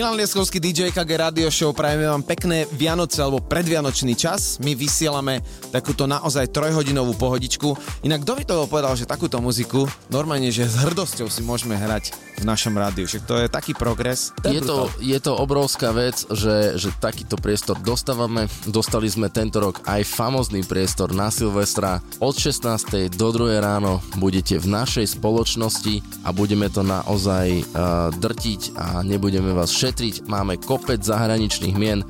[0.00, 4.56] Milan Lieskovský DJ KG Radio Show, prajeme vám pekné Vianoce alebo predvianočný čas.
[4.64, 7.76] My vysielame takúto naozaj trojhodinovú pohodičku.
[8.08, 12.16] Inak kto by to povedal, že takúto muziku normálne, že s hrdosťou si môžeme hrať
[12.40, 13.04] v našom rádiu.
[13.04, 14.32] Však to je taký progres.
[14.48, 18.48] Je to, je to obrovská vec, že, že takýto priestor dostávame.
[18.64, 22.00] Dostali sme tento rok aj famozný priestor na Silvestra.
[22.18, 23.12] Od 16.
[23.12, 23.60] do 2.
[23.60, 30.24] ráno budete v našej spoločnosti a budeme to naozaj uh, drtiť a nebudeme vás šetriť.
[30.24, 32.00] Máme kopec zahraničných mien,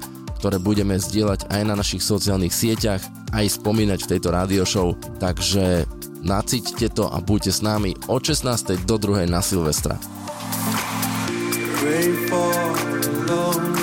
[0.41, 3.05] ktoré budeme zdieľať aj na našich sociálnych sieťach,
[3.37, 4.97] aj spomínať v tejto radio show.
[5.21, 5.85] Takže
[6.25, 8.89] nacíťte to a buďte s nami od 16.
[8.89, 9.29] do 2.
[9.29, 10.01] na Silvestra.
[11.91, 12.53] Pray for
[13.33, 13.80] a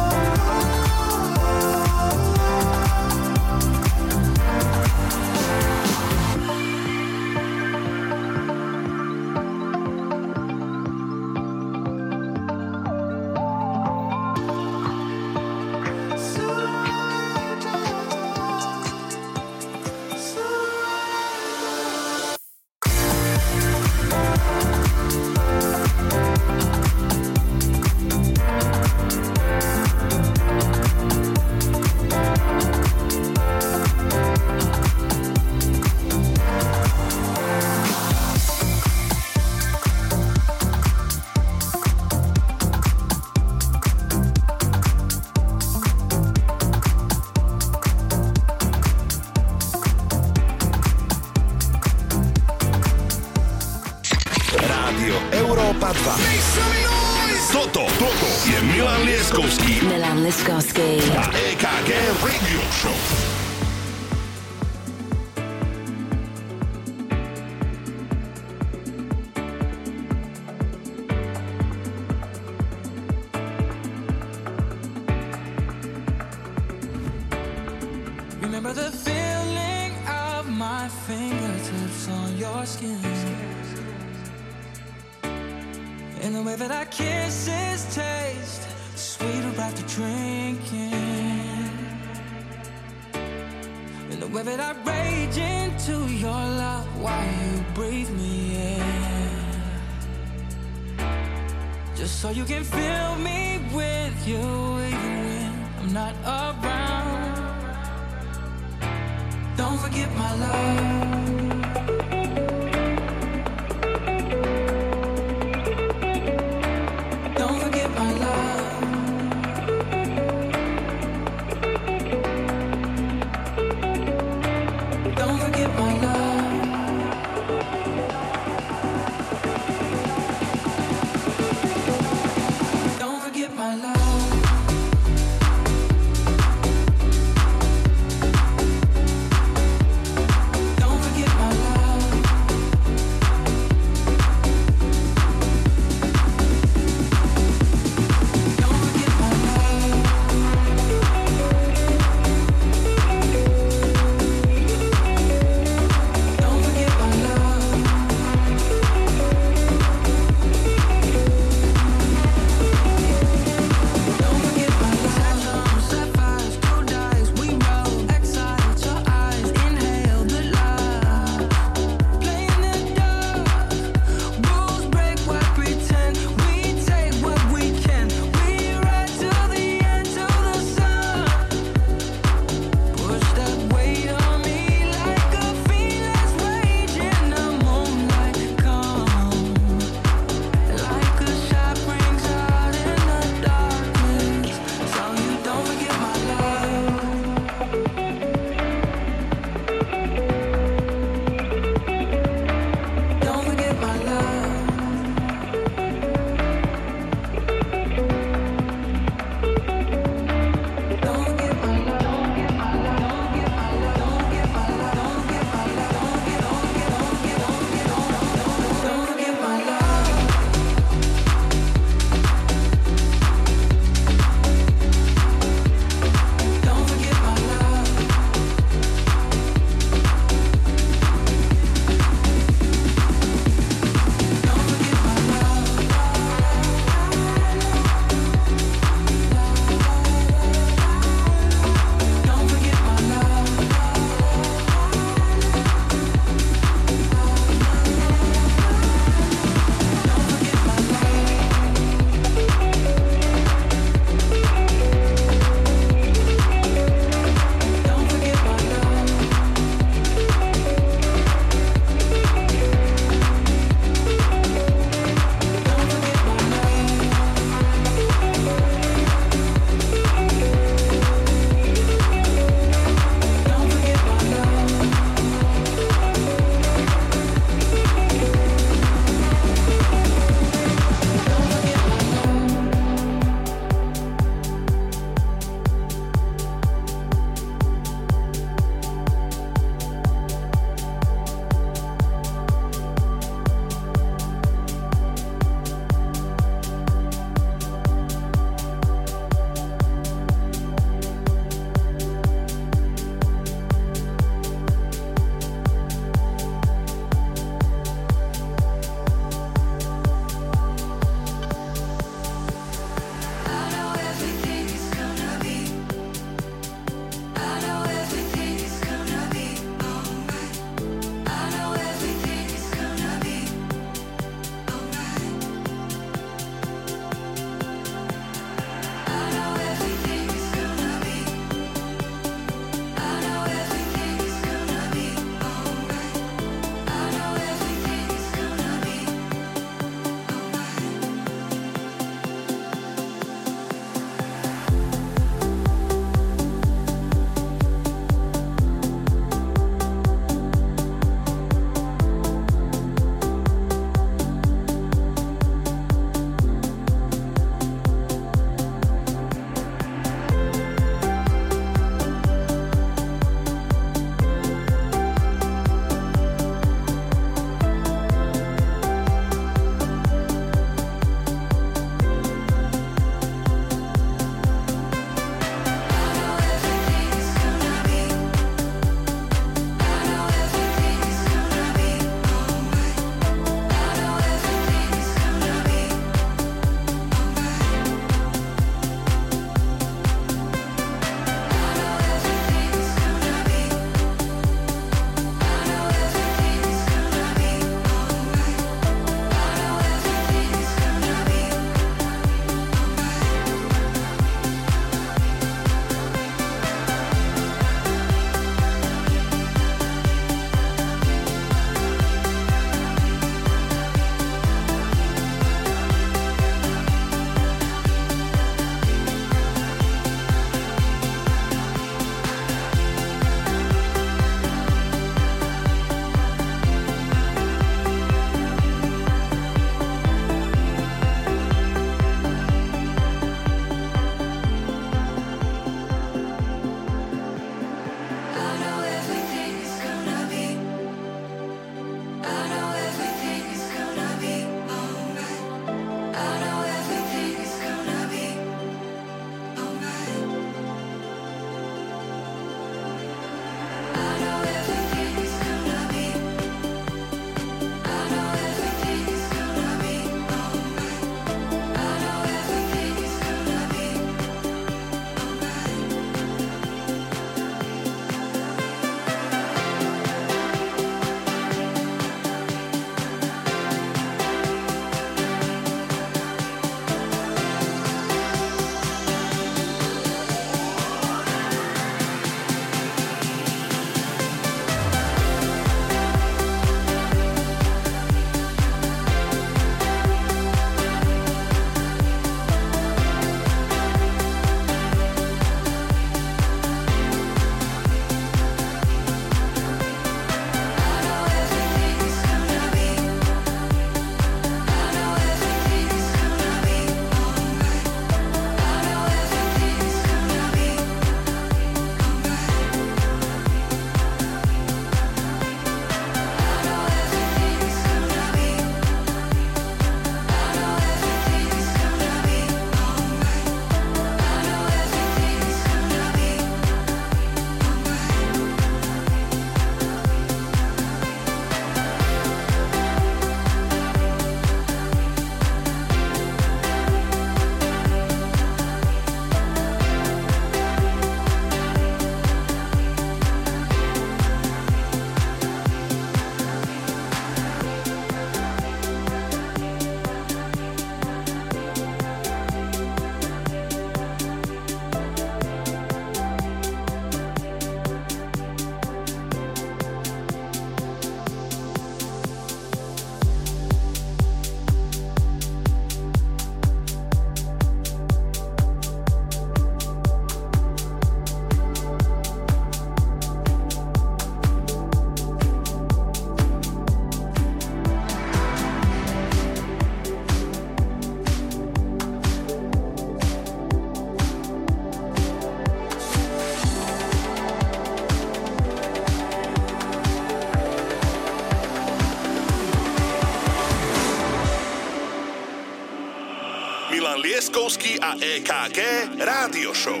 [598.08, 598.80] a EKG
[599.20, 600.00] Rádio Show.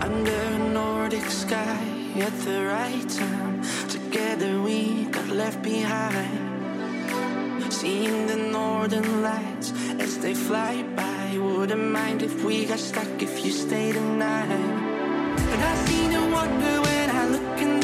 [0.00, 1.84] Under a Nordic sky
[2.18, 3.60] at the right time.
[3.88, 6.48] Together we got left behind.
[7.70, 11.36] Seeing the northern lights as they fly by.
[11.36, 14.50] Wouldn't mind if we got stuck if you stayed the night.
[15.52, 17.79] And I see no wonder when I look in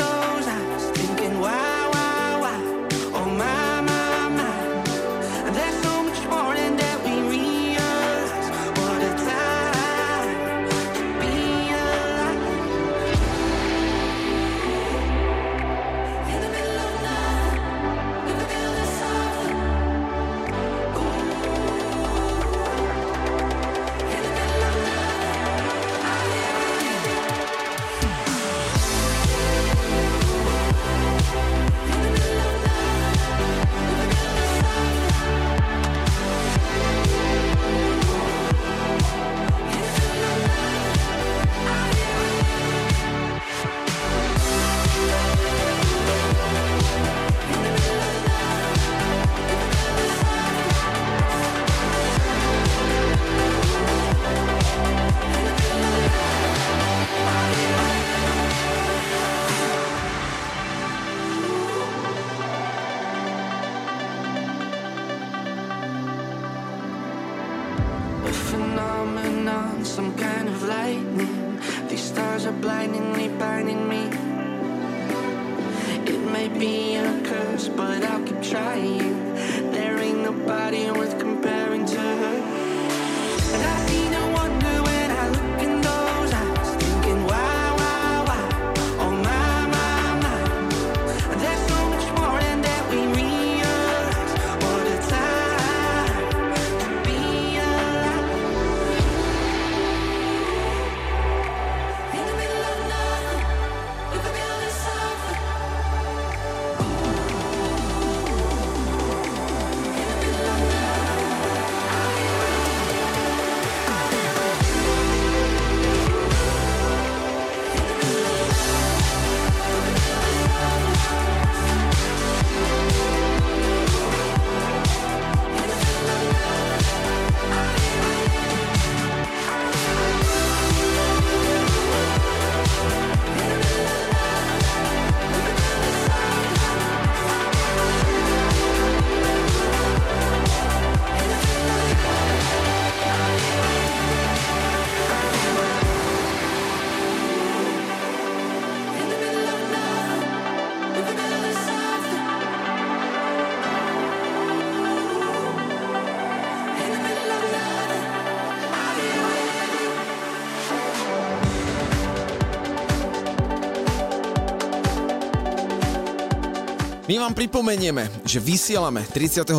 [167.27, 169.51] vám pripomenieme, že vysielame 30.12.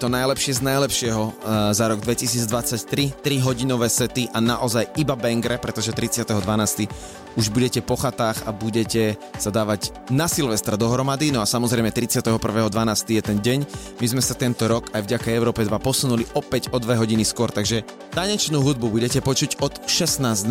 [0.00, 5.60] to najlepšie z najlepšieho uh, za rok 2023, 3 hodinové sety a naozaj iba bangre,
[5.60, 6.88] pretože 30.12.
[7.36, 12.32] už budete po chatách a budete sa dávať na Silvestra dohromady, no a samozrejme 31.12.
[13.04, 13.58] je ten deň.
[14.00, 17.52] My sme sa tento rok aj vďaka Európe 2 posunuli opäť o 2 hodiny skôr,
[17.52, 17.84] takže
[18.16, 20.48] tanečnú hudbu budete počuť od 16.00,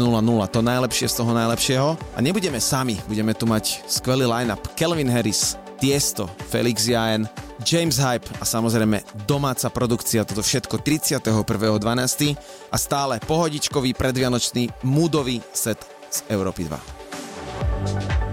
[0.53, 1.97] to najlepšie z toho najlepšieho.
[2.13, 4.61] A nebudeme sami, budeme tu mať skvelý line-up.
[4.77, 7.25] Kelvin Harris, Tiesto, Felix Jaen,
[7.65, 12.37] James Hype a samozrejme domáca produkcia, toto všetko 31.12.
[12.69, 15.81] a stále pohodičkový predvianočný moodový set
[16.13, 18.30] z Európy 2.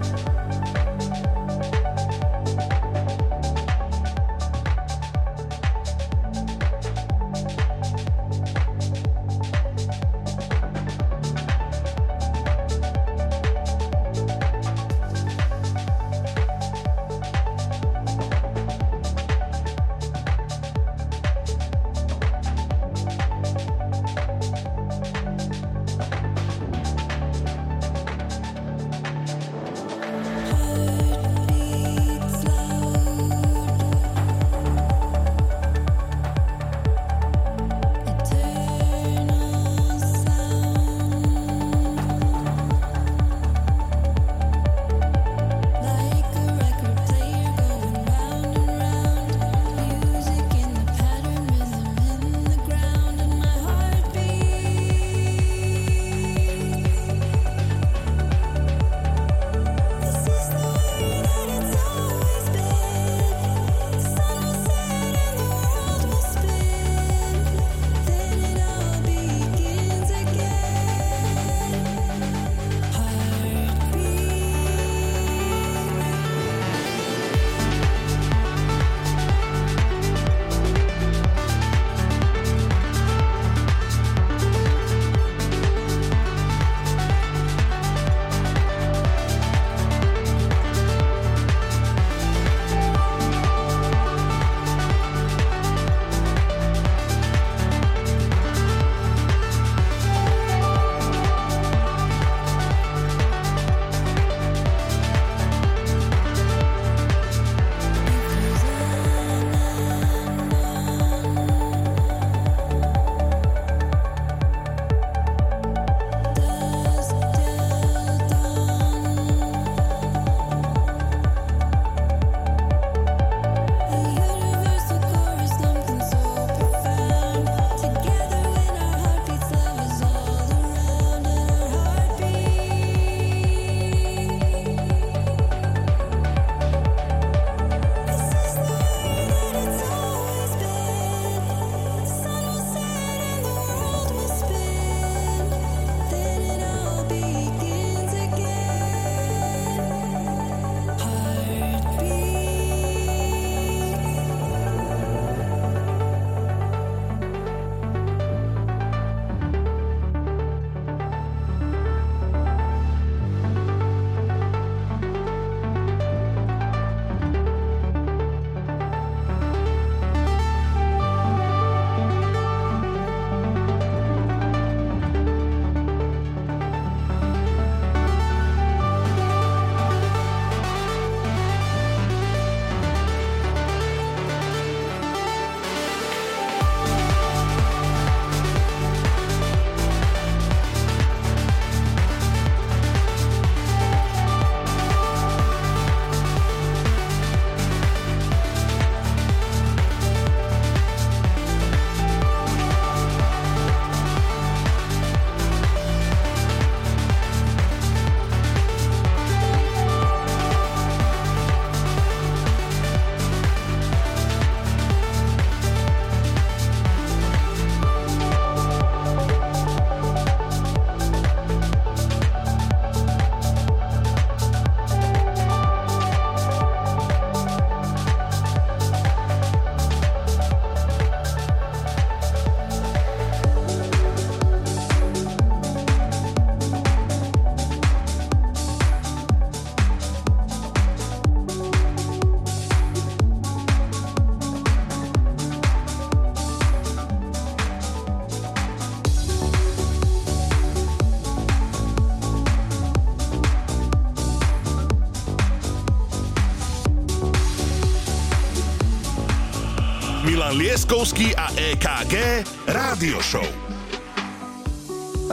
[260.69, 263.49] Pieskovský a EKG Rádio Show.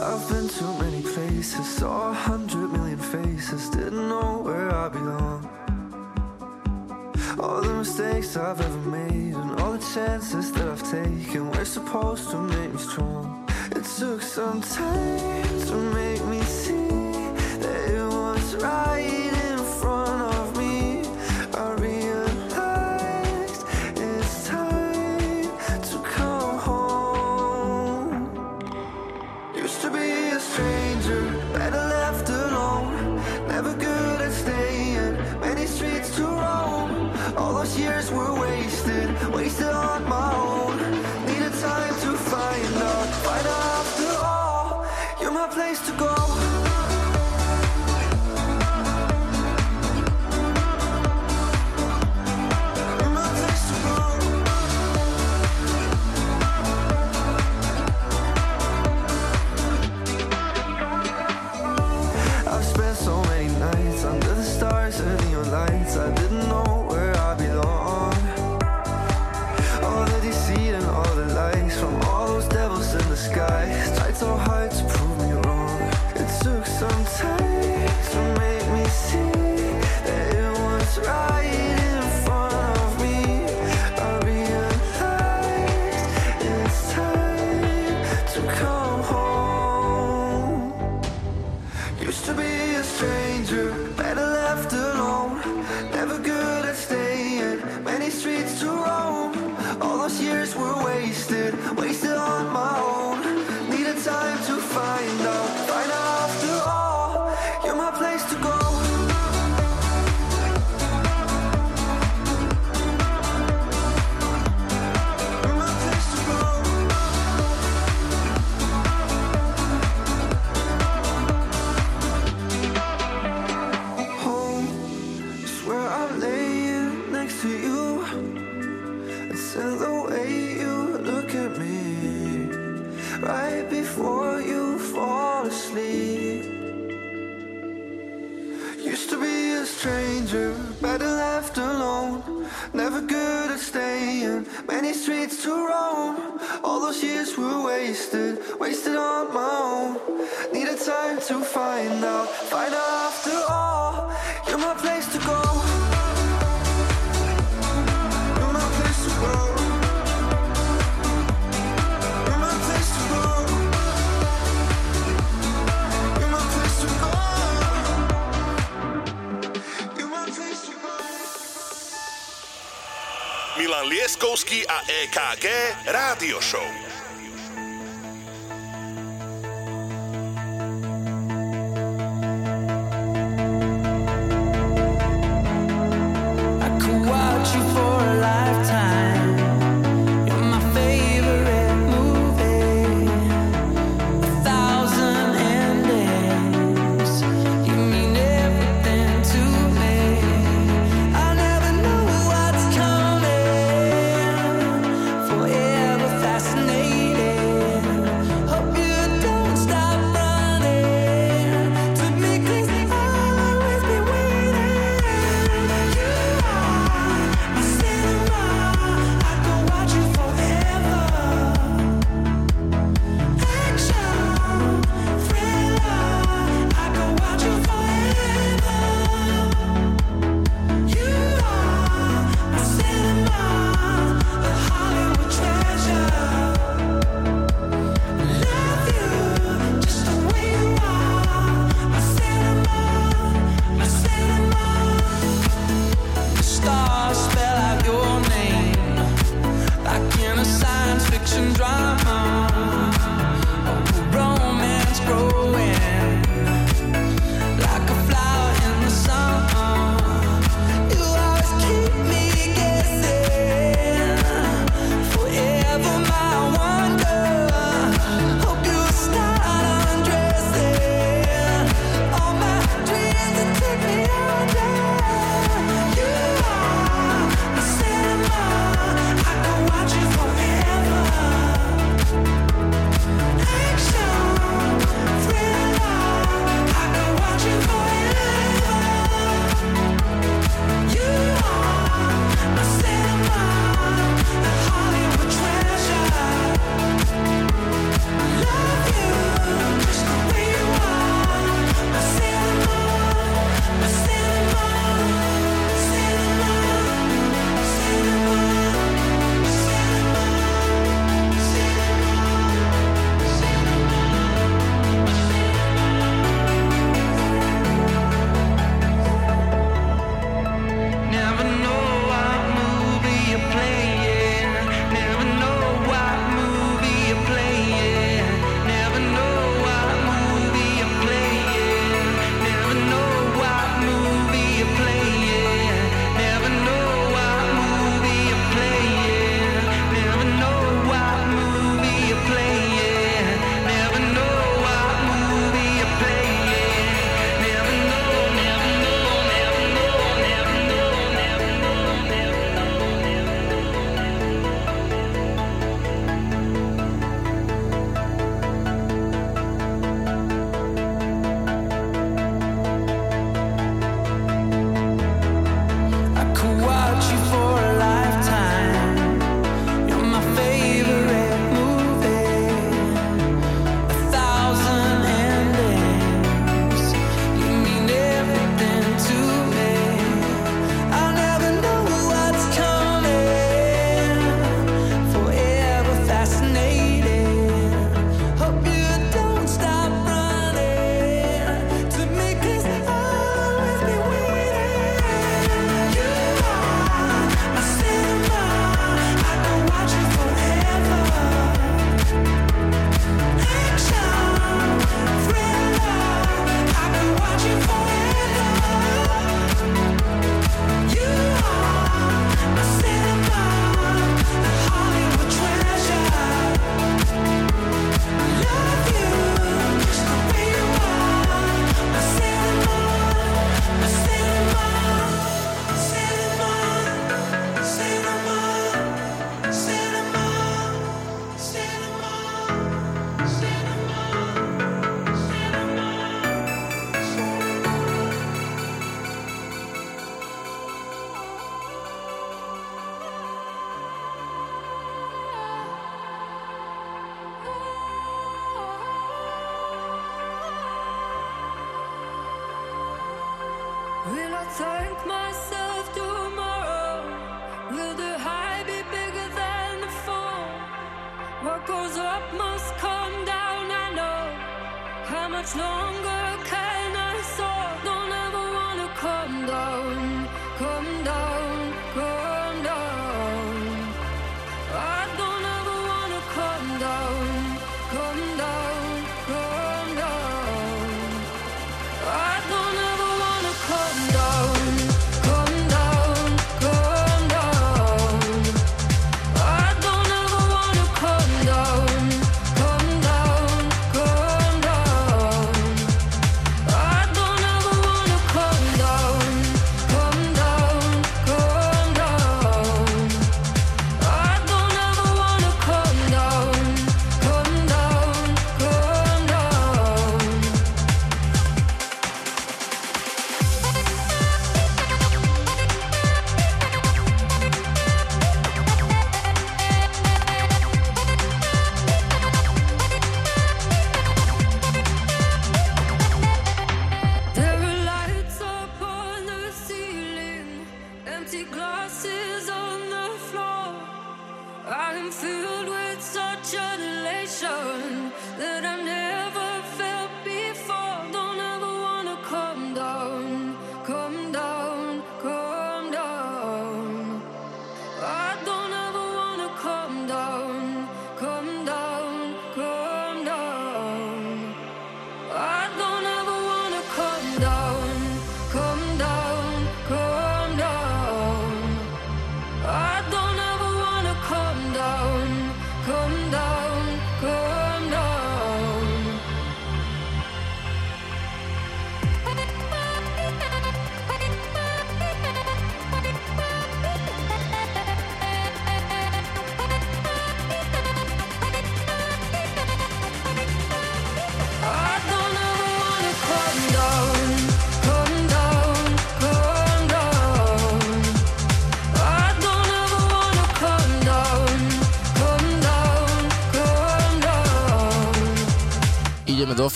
[0.01, 5.45] I've been too many places, saw a hundred million faces, didn't know where I belong.
[7.37, 11.46] All the mistakes I've ever made and all the chances that I've taken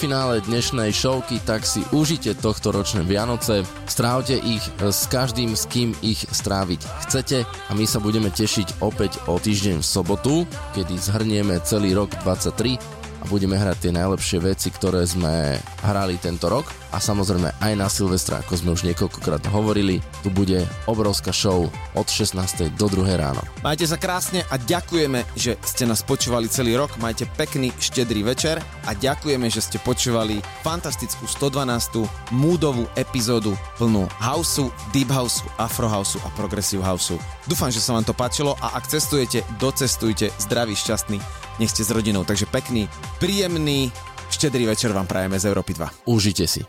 [0.01, 5.93] finále dnešnej showky, tak si užite tohto ročné Vianoce, strávte ich s každým, s kým
[6.01, 10.33] ich stráviť chcete a my sa budeme tešiť opäť o týždeň v sobotu,
[10.73, 16.49] kedy zhrnieme celý rok 23 a budeme hrať tie najlepšie veci, ktoré sme hrali tento
[16.49, 21.69] rok a samozrejme aj na Silvestra, ako sme už niekoľkokrát hovorili, tu bude obrovská show
[21.95, 22.73] od 16.
[22.75, 23.15] do 2.
[23.15, 23.39] ráno.
[23.63, 26.97] Majte sa krásne a ďakujeme, že ste nás počúvali celý rok.
[26.99, 32.03] Majte pekný, štedrý večer a ďakujeme, že ste počúvali fantastickú 112.
[32.35, 37.21] múdovú epizódu plnú houseu, deep houseu, afro houseu a progressive houseu.
[37.47, 41.21] Dúfam, že sa vám to páčilo a ak cestujete, docestujte zdraví, šťastný,
[41.61, 42.25] nech ste s rodinou.
[42.25, 42.89] Takže pekný,
[43.21, 43.93] príjemný,
[44.33, 46.09] štedrý večer vám prajeme z Európy 2.
[46.09, 46.65] Užite si.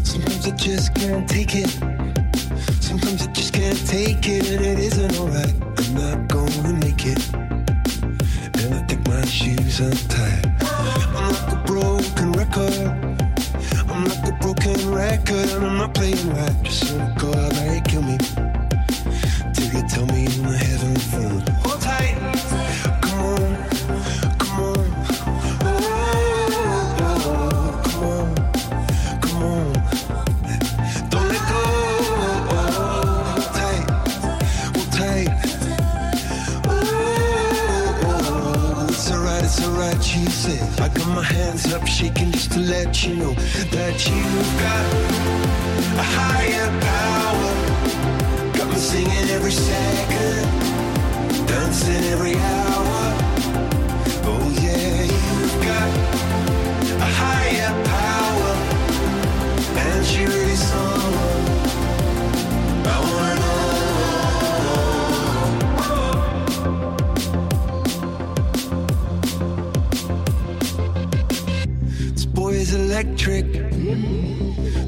[0.00, 1.68] Sometimes I just can't take it.
[2.80, 5.52] Sometimes I just can't take it, and it isn't alright.
[5.52, 7.20] I'm not gonna make it.
[8.64, 10.23] And I think my shoes untied.
[15.10, 16.62] And I'm not playing right.
[16.62, 18.16] Just wanna go out and kill me.
[19.54, 21.40] Till you tell me I'm the heaven phone.
[21.64, 22.16] Hold tight.
[23.02, 23.56] Come on.
[24.38, 24.86] Come on.
[25.62, 25.66] Oh,
[27.84, 28.34] come on.
[29.20, 29.72] Come on.
[31.10, 31.62] Don't let go.
[33.58, 33.84] Tight.
[34.74, 35.28] Hold tight.
[36.66, 40.80] Oh, it's alright, it's alright, she said.
[40.80, 41.72] I got my hands
[42.04, 43.32] shaking just to let you know
[43.76, 44.84] that you've got
[45.98, 47.50] a higher power.
[48.52, 50.44] Got me singing every second,
[51.46, 53.04] dancing every hour.
[54.30, 55.90] Oh yeah, you've got
[57.00, 58.52] a higher power,
[59.84, 61.14] and she really someone
[62.86, 63.63] I wanna know.
[73.04, 73.52] Electric.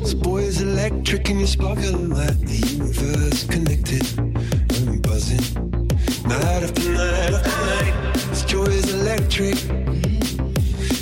[0.01, 4.07] This boy is electric, and you sparkle like the universe connected.
[4.89, 5.45] I'm buzzing,
[6.27, 8.15] night after night after night.
[8.31, 9.57] This joy is electric.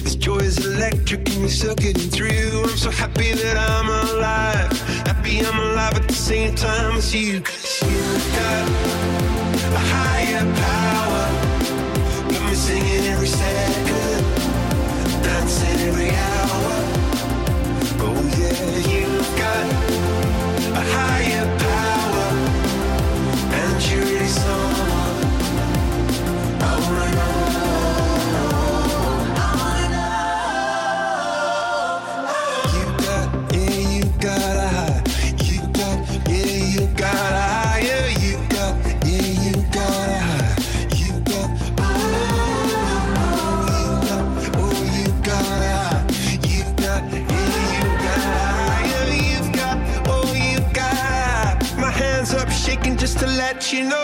[0.03, 2.63] This joy is electric, and you're still getting through.
[2.65, 4.73] I'm so happy that I'm alive.
[5.07, 7.41] Happy I'm alive at the same time as you.
[7.41, 7.83] 'Cause
[8.37, 8.69] got
[9.73, 11.25] a higher power.
[12.33, 14.25] Got me singing every second,
[15.23, 16.94] dancing every hour
[19.37, 19.67] got
[20.77, 21.64] a higher
[53.37, 54.04] let you know